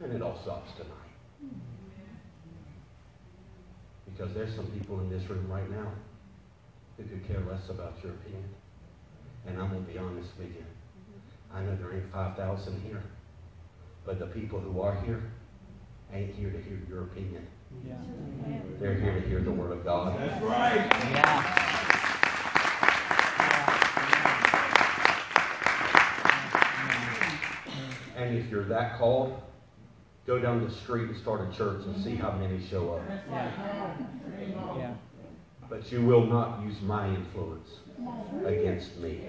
[0.04, 1.56] And it all stops tonight.
[4.06, 5.92] Because there's some people in this room right now
[6.98, 8.50] who could care less about your opinion.
[9.48, 10.64] And I'm going to be honest with you.
[11.52, 13.02] I know there ain't 5,000 here.
[14.06, 15.24] But the people who are here
[16.14, 17.48] ain't here to hear your opinion.
[17.86, 17.96] Yeah.
[18.80, 20.20] They're here to hear the word of God.
[20.20, 20.88] That's right.
[21.12, 21.66] Yeah.
[28.16, 29.42] And if you're that called,
[30.28, 33.02] go down the street and start a church and see how many show up.
[34.78, 34.94] Yeah.
[35.70, 37.70] But you will not use my influence
[38.46, 39.22] against me.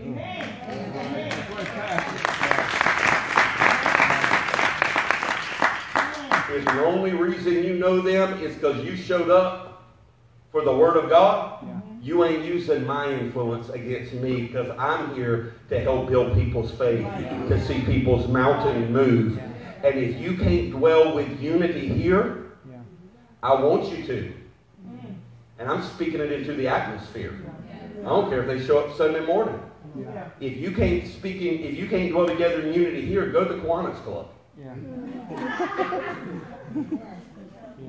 [6.56, 9.84] If the only reason you know them is because you showed up
[10.50, 11.80] for the word of God, Yeah.
[12.02, 17.06] you ain't using my influence against me because I'm here to help build people's faith,
[17.48, 19.38] to see people's mountain move.
[19.84, 22.36] And if you can't dwell with unity here.
[23.42, 24.32] I want you to.
[24.86, 25.14] Mm.
[25.58, 27.34] And I'm speaking it into the atmosphere.
[28.00, 29.58] I don't care if they show up Sunday morning.
[30.40, 33.60] If you can't speaking, if you can't dwell together in unity here, go to the
[33.60, 34.28] Kiwanis Club.
[34.60, 34.74] Yeah.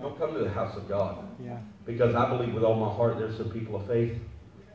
[0.02, 1.18] Don't come to the house of God.
[1.44, 1.58] Yeah.
[1.86, 4.18] Because I believe with all my heart there's some people of faith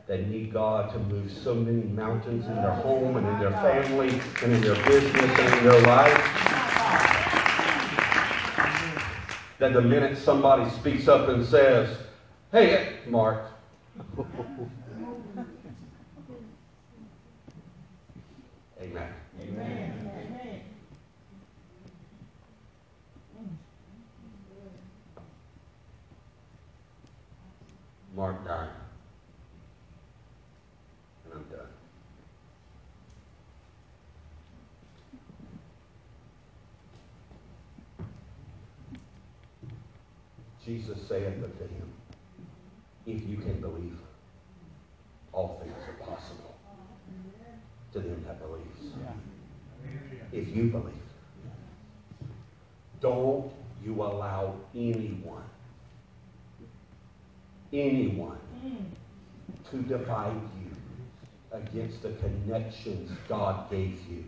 [0.05, 4.09] that need God to move so many mountains in their home and in their family
[4.43, 6.13] and in their business and in their life.
[9.57, 11.97] That the minute somebody speaks up and says,
[12.51, 13.43] Hey, Mark.
[18.79, 19.13] Amen.
[28.17, 28.69] Mark died.
[31.23, 31.67] And I'm done.
[40.65, 41.93] Jesus saith unto him,
[43.05, 43.99] If you can believe,
[45.31, 46.55] all things are possible
[47.93, 48.95] to them that believes.
[48.99, 49.91] Yeah.
[50.31, 50.95] If you believe.
[52.99, 53.51] Don't
[53.85, 55.43] you allow anyone,
[57.73, 58.37] anyone
[59.71, 60.71] to divide you
[61.51, 64.25] against the connections God gave you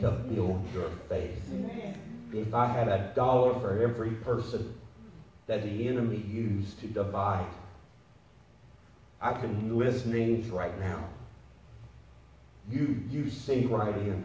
[0.00, 1.42] to build your faith.
[2.32, 4.74] If I had a dollar for every person
[5.46, 7.46] that the enemy used to divide,
[9.20, 11.04] I can list names right now.
[12.70, 14.24] You, you sink right in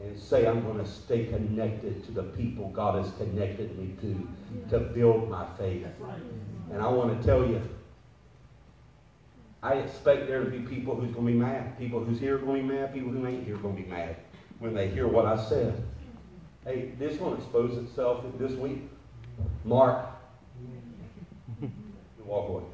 [0.00, 4.28] and say, I'm going to stay connected to the people God has connected me to
[4.70, 5.86] to build my faith.
[6.72, 7.60] And I want to tell you,
[9.62, 11.78] I expect there to be people who's going to be mad.
[11.78, 12.94] People who's here are going to be mad.
[12.94, 14.16] People who ain't here are going to be mad
[14.58, 15.82] when they hear what I said.
[16.64, 18.82] Hey, this going to expose itself this week.
[19.64, 20.06] Mark,
[22.24, 22.64] walk away.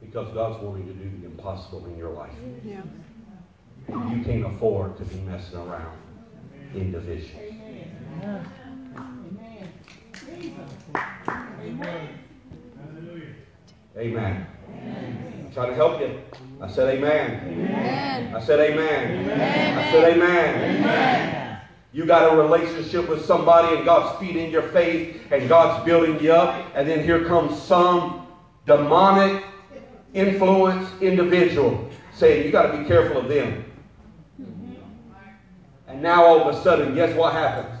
[0.00, 2.32] Because God's wanting to do the impossible in your life.
[2.64, 2.82] Yeah.
[3.88, 5.96] And you can't afford to be messing around
[6.74, 7.38] in division.
[11.60, 12.08] Amen.
[13.96, 14.46] Amen.
[15.46, 16.20] I'm trying to help you.
[16.60, 18.34] I said amen.
[18.34, 19.40] I said amen.
[19.78, 21.60] I said amen.
[21.92, 26.32] You got a relationship with somebody and God's feeding your faith and God's building you
[26.32, 28.28] up, and then here comes some
[28.64, 29.42] demonic
[30.14, 33.64] influence individual saying you got to be careful of them.
[35.88, 37.79] And now all of a sudden, guess what happens?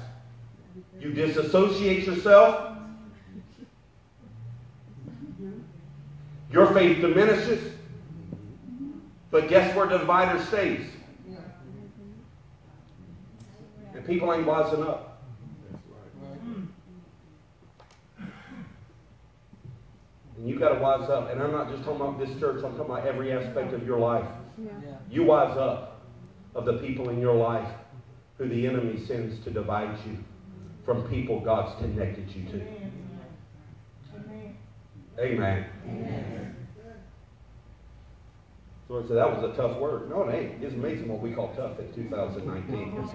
[1.00, 2.76] You disassociate yourself.
[6.52, 7.72] Your faith diminishes.
[9.30, 10.86] But guess where the divider stays?
[13.94, 15.22] And people ain't wising up.
[20.36, 21.30] And you got to wise up.
[21.30, 23.98] And I'm not just talking about this church, I'm talking about every aspect of your
[23.98, 24.26] life.
[25.10, 26.02] You wise up
[26.54, 27.68] of the people in your life
[28.36, 30.18] who the enemy sends to divide you
[30.90, 32.66] from people God's connected you to.
[35.20, 35.64] Amen.
[38.88, 40.10] So I said, that was a tough word.
[40.10, 40.64] No, it ain't.
[40.64, 43.06] It's amazing what we call tough in 2019.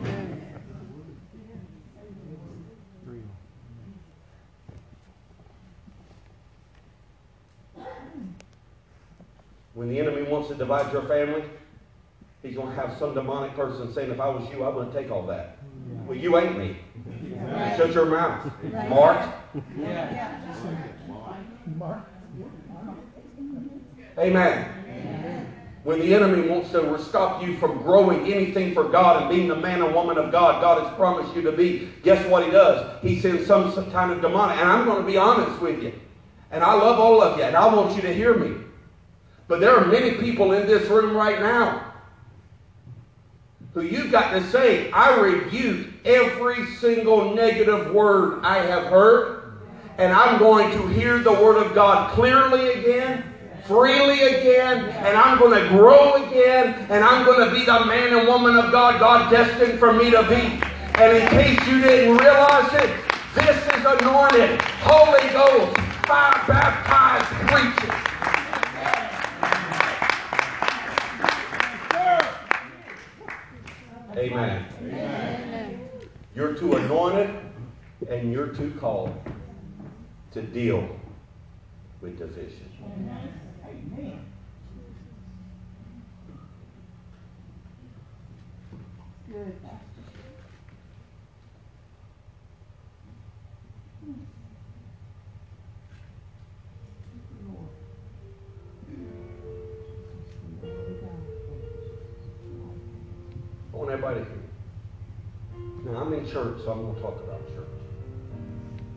[9.74, 11.44] When the enemy wants to divide your family,
[12.42, 15.12] he's going to have some demonic person saying, if I was you, I wouldn't take
[15.12, 15.55] all that.
[16.06, 16.78] Well, you ain't me.
[17.78, 18.52] Shut your mouth.
[18.90, 19.30] Mark.
[21.78, 22.06] Mark.
[24.18, 24.72] Amen.
[25.84, 29.56] When the enemy wants to stop you from growing anything for God and being the
[29.56, 33.02] man and woman of God God has promised you to be, guess what he does?
[33.04, 34.58] He sends some, some kind of demonic.
[34.58, 35.94] And I'm going to be honest with you.
[36.50, 38.64] And I love all of you, and I want you to hear me.
[39.48, 41.85] But there are many people in this room right now
[43.76, 49.58] who you've got to say, I rebuke every single negative word I have heard,
[49.98, 53.26] and I'm going to hear the word of God clearly again,
[53.66, 58.18] freely again, and I'm going to grow again, and I'm going to be the man
[58.18, 60.64] and woman of God God destined for me to be.
[60.96, 62.96] And in case you didn't realize it,
[63.34, 68.05] this is anointed, Holy Ghost, fire baptized preaching.
[74.32, 75.90] Amen.
[76.36, 77.30] You're too anointed
[78.10, 79.14] and you're too called
[80.34, 80.88] to deal
[82.02, 82.70] with division.
[89.32, 89.56] Good.
[103.76, 105.92] I want everybody to hear.
[105.92, 107.68] Now, I'm in church, so I'm going to talk about church.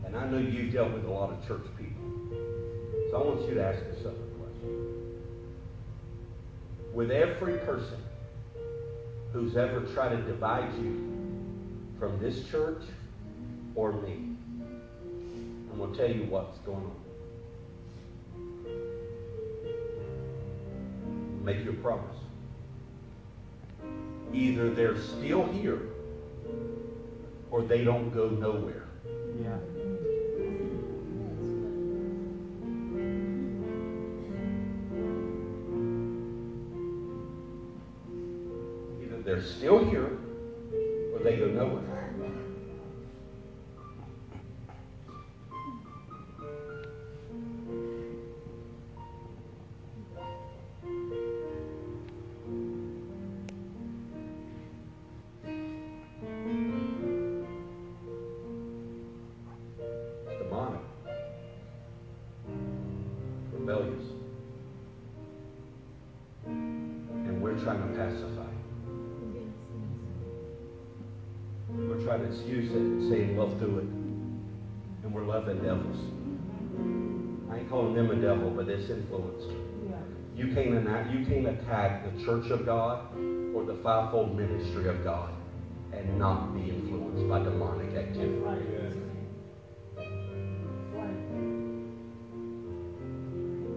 [0.05, 2.01] And I know you've dealt with a lot of church people.
[3.11, 5.21] So I want you to ask yourself a question.
[6.95, 7.99] With every person
[9.33, 11.27] who's ever tried to divide you
[11.99, 12.85] from this church
[13.75, 14.37] or me,
[15.73, 17.05] I'm going to tell you what's going on.
[21.45, 22.18] Make your promise.
[24.33, 25.81] Either they're still here
[27.51, 28.85] or they don't go nowhere.
[29.43, 29.59] Yeah.
[39.03, 40.08] Either they're still here
[73.39, 73.85] love through it.
[75.05, 75.97] And we're loving devils.
[77.51, 79.45] I ain't calling them a devil, but it's influence.
[79.89, 79.97] Yeah.
[80.35, 83.15] You can't, ana- you can't attack the church of God
[83.55, 85.31] or the fivefold ministry of God
[85.93, 88.39] and not be influenced by demonic activity.
[88.41, 88.59] Right.
[90.93, 91.19] Right.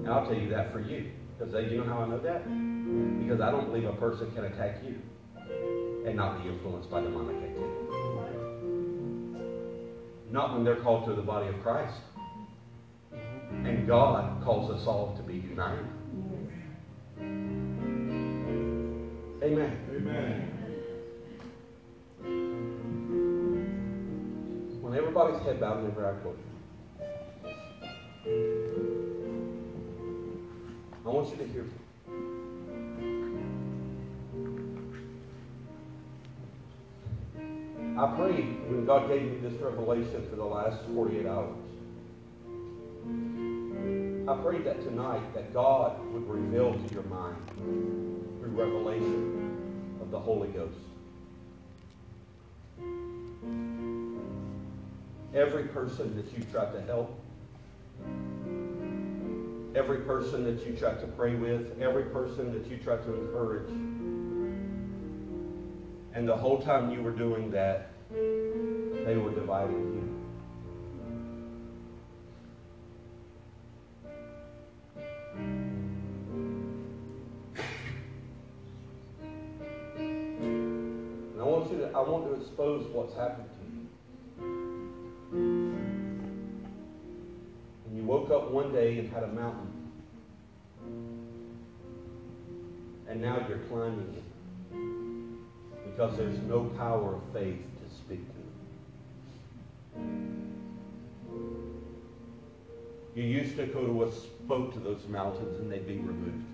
[0.01, 1.11] And I'll tell you that for you.
[1.37, 2.43] Because you know how I know that?
[3.23, 4.95] Because I don't believe a person can attack you
[6.05, 7.70] and not be influenced by demonic activity.
[10.31, 11.99] Not when they're called to the body of Christ.
[13.11, 15.85] And God calls us all to be united.
[19.43, 19.77] Amen.
[19.93, 20.47] Amen.
[24.81, 26.39] When everybody's head bowed and every eye closed.
[31.03, 31.65] I want you to hear
[38.01, 41.55] I prayed when God gave me this revelation for the last 48 hours.
[44.27, 47.37] I prayed that tonight that God would reveal to your mind
[48.39, 50.79] through revelation of the Holy Ghost.
[55.35, 57.19] Every person that you tried to help,
[59.75, 63.69] every person that you tried to pray with, every person that you tried to encourage.
[66.13, 67.90] And the whole time you were doing that,
[69.05, 70.21] they were dividing you.
[79.97, 83.87] And I want you to, I want to expose what's happened to you.
[87.87, 89.71] And you woke up one day and had a mountain.
[93.07, 94.23] And now you're climbing it.
[95.91, 98.40] Because there's no power of faith to speak.
[103.13, 106.45] You used to go to what spoke to those mountains and they'd be removed.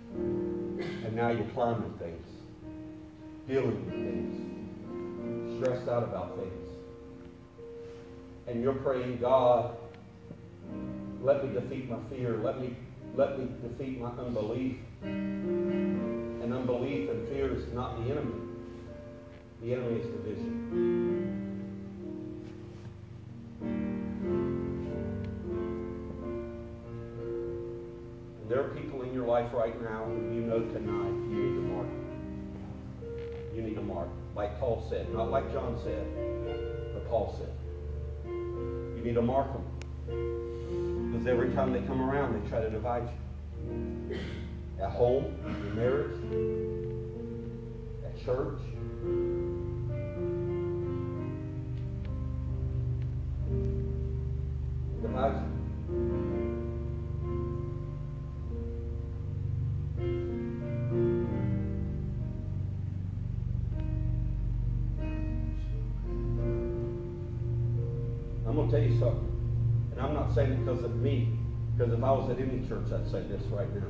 [1.05, 2.27] And now you're climbing things,
[3.47, 6.69] dealing with things, stressed out about things.
[8.47, 9.77] And you're praying, God,
[11.21, 12.37] let me defeat my fear.
[12.37, 12.75] Let me,
[13.15, 14.77] let me defeat my unbelief.
[15.03, 18.33] And unbelief and fear is not the enemy.
[19.61, 21.46] The enemy is division.
[28.47, 31.61] There are people in your life right now who you know tonight you need to
[31.61, 31.87] mark.
[33.53, 34.07] You need to mark.
[34.35, 36.05] Like Paul said, not like John said,
[36.93, 37.51] but Paul said.
[38.25, 39.65] You need to mark them.
[41.11, 44.17] Because every time they come around, they try to divide you.
[44.81, 46.15] At home, in your marriage,
[48.05, 48.59] at church.
[55.01, 55.56] Divide you.
[70.77, 71.29] Because of me.
[71.75, 73.87] Because if I was at any church, I'd say this right now.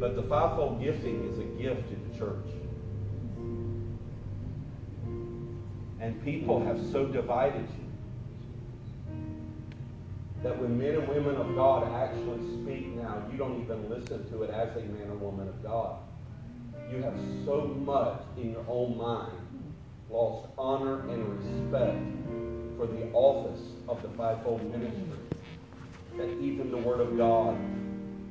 [0.00, 2.46] But the fivefold gifting is a gift to the church.
[6.00, 7.84] And people have so divided you
[10.42, 14.42] that when men and women of God actually speak now, you don't even listen to
[14.42, 15.98] it as a man or woman of God.
[16.90, 19.32] You have so much in your own mind
[20.10, 21.98] lost honor and respect
[22.76, 25.02] for the office of the fivefold ministry
[26.16, 27.58] that even the Word of God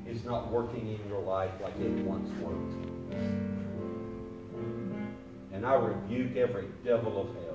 [0.07, 2.75] is not working in your life like it once worked.
[5.53, 7.45] And I rebuke every devil of hell.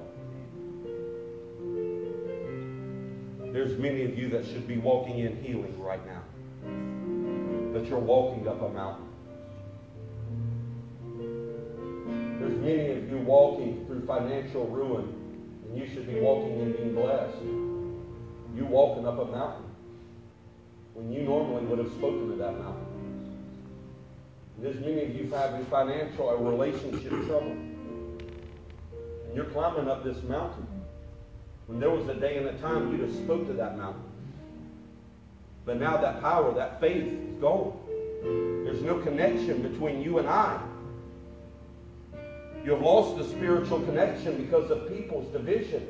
[3.53, 6.23] There's many of you that should be walking in healing right now.
[7.73, 9.07] But you're walking up a mountain.
[12.41, 15.30] There's many of you walking through financial ruin,
[15.71, 17.37] and you should be walking in being blessed.
[18.57, 19.67] You walking up a mountain
[20.95, 22.87] when you normally would have spoken to that mountain.
[24.57, 27.53] And there's many of you having financial or relationship trouble.
[27.53, 30.67] And you're climbing up this mountain.
[31.67, 34.03] When there was a day and a time you'd have spoke to that mountain.
[35.65, 37.79] But now that power, that faith is gone.
[38.65, 40.61] There's no connection between you and I.
[42.65, 45.87] You have lost the spiritual connection because of people's division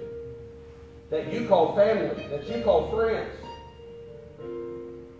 [1.10, 3.34] that you call family, that you call friends.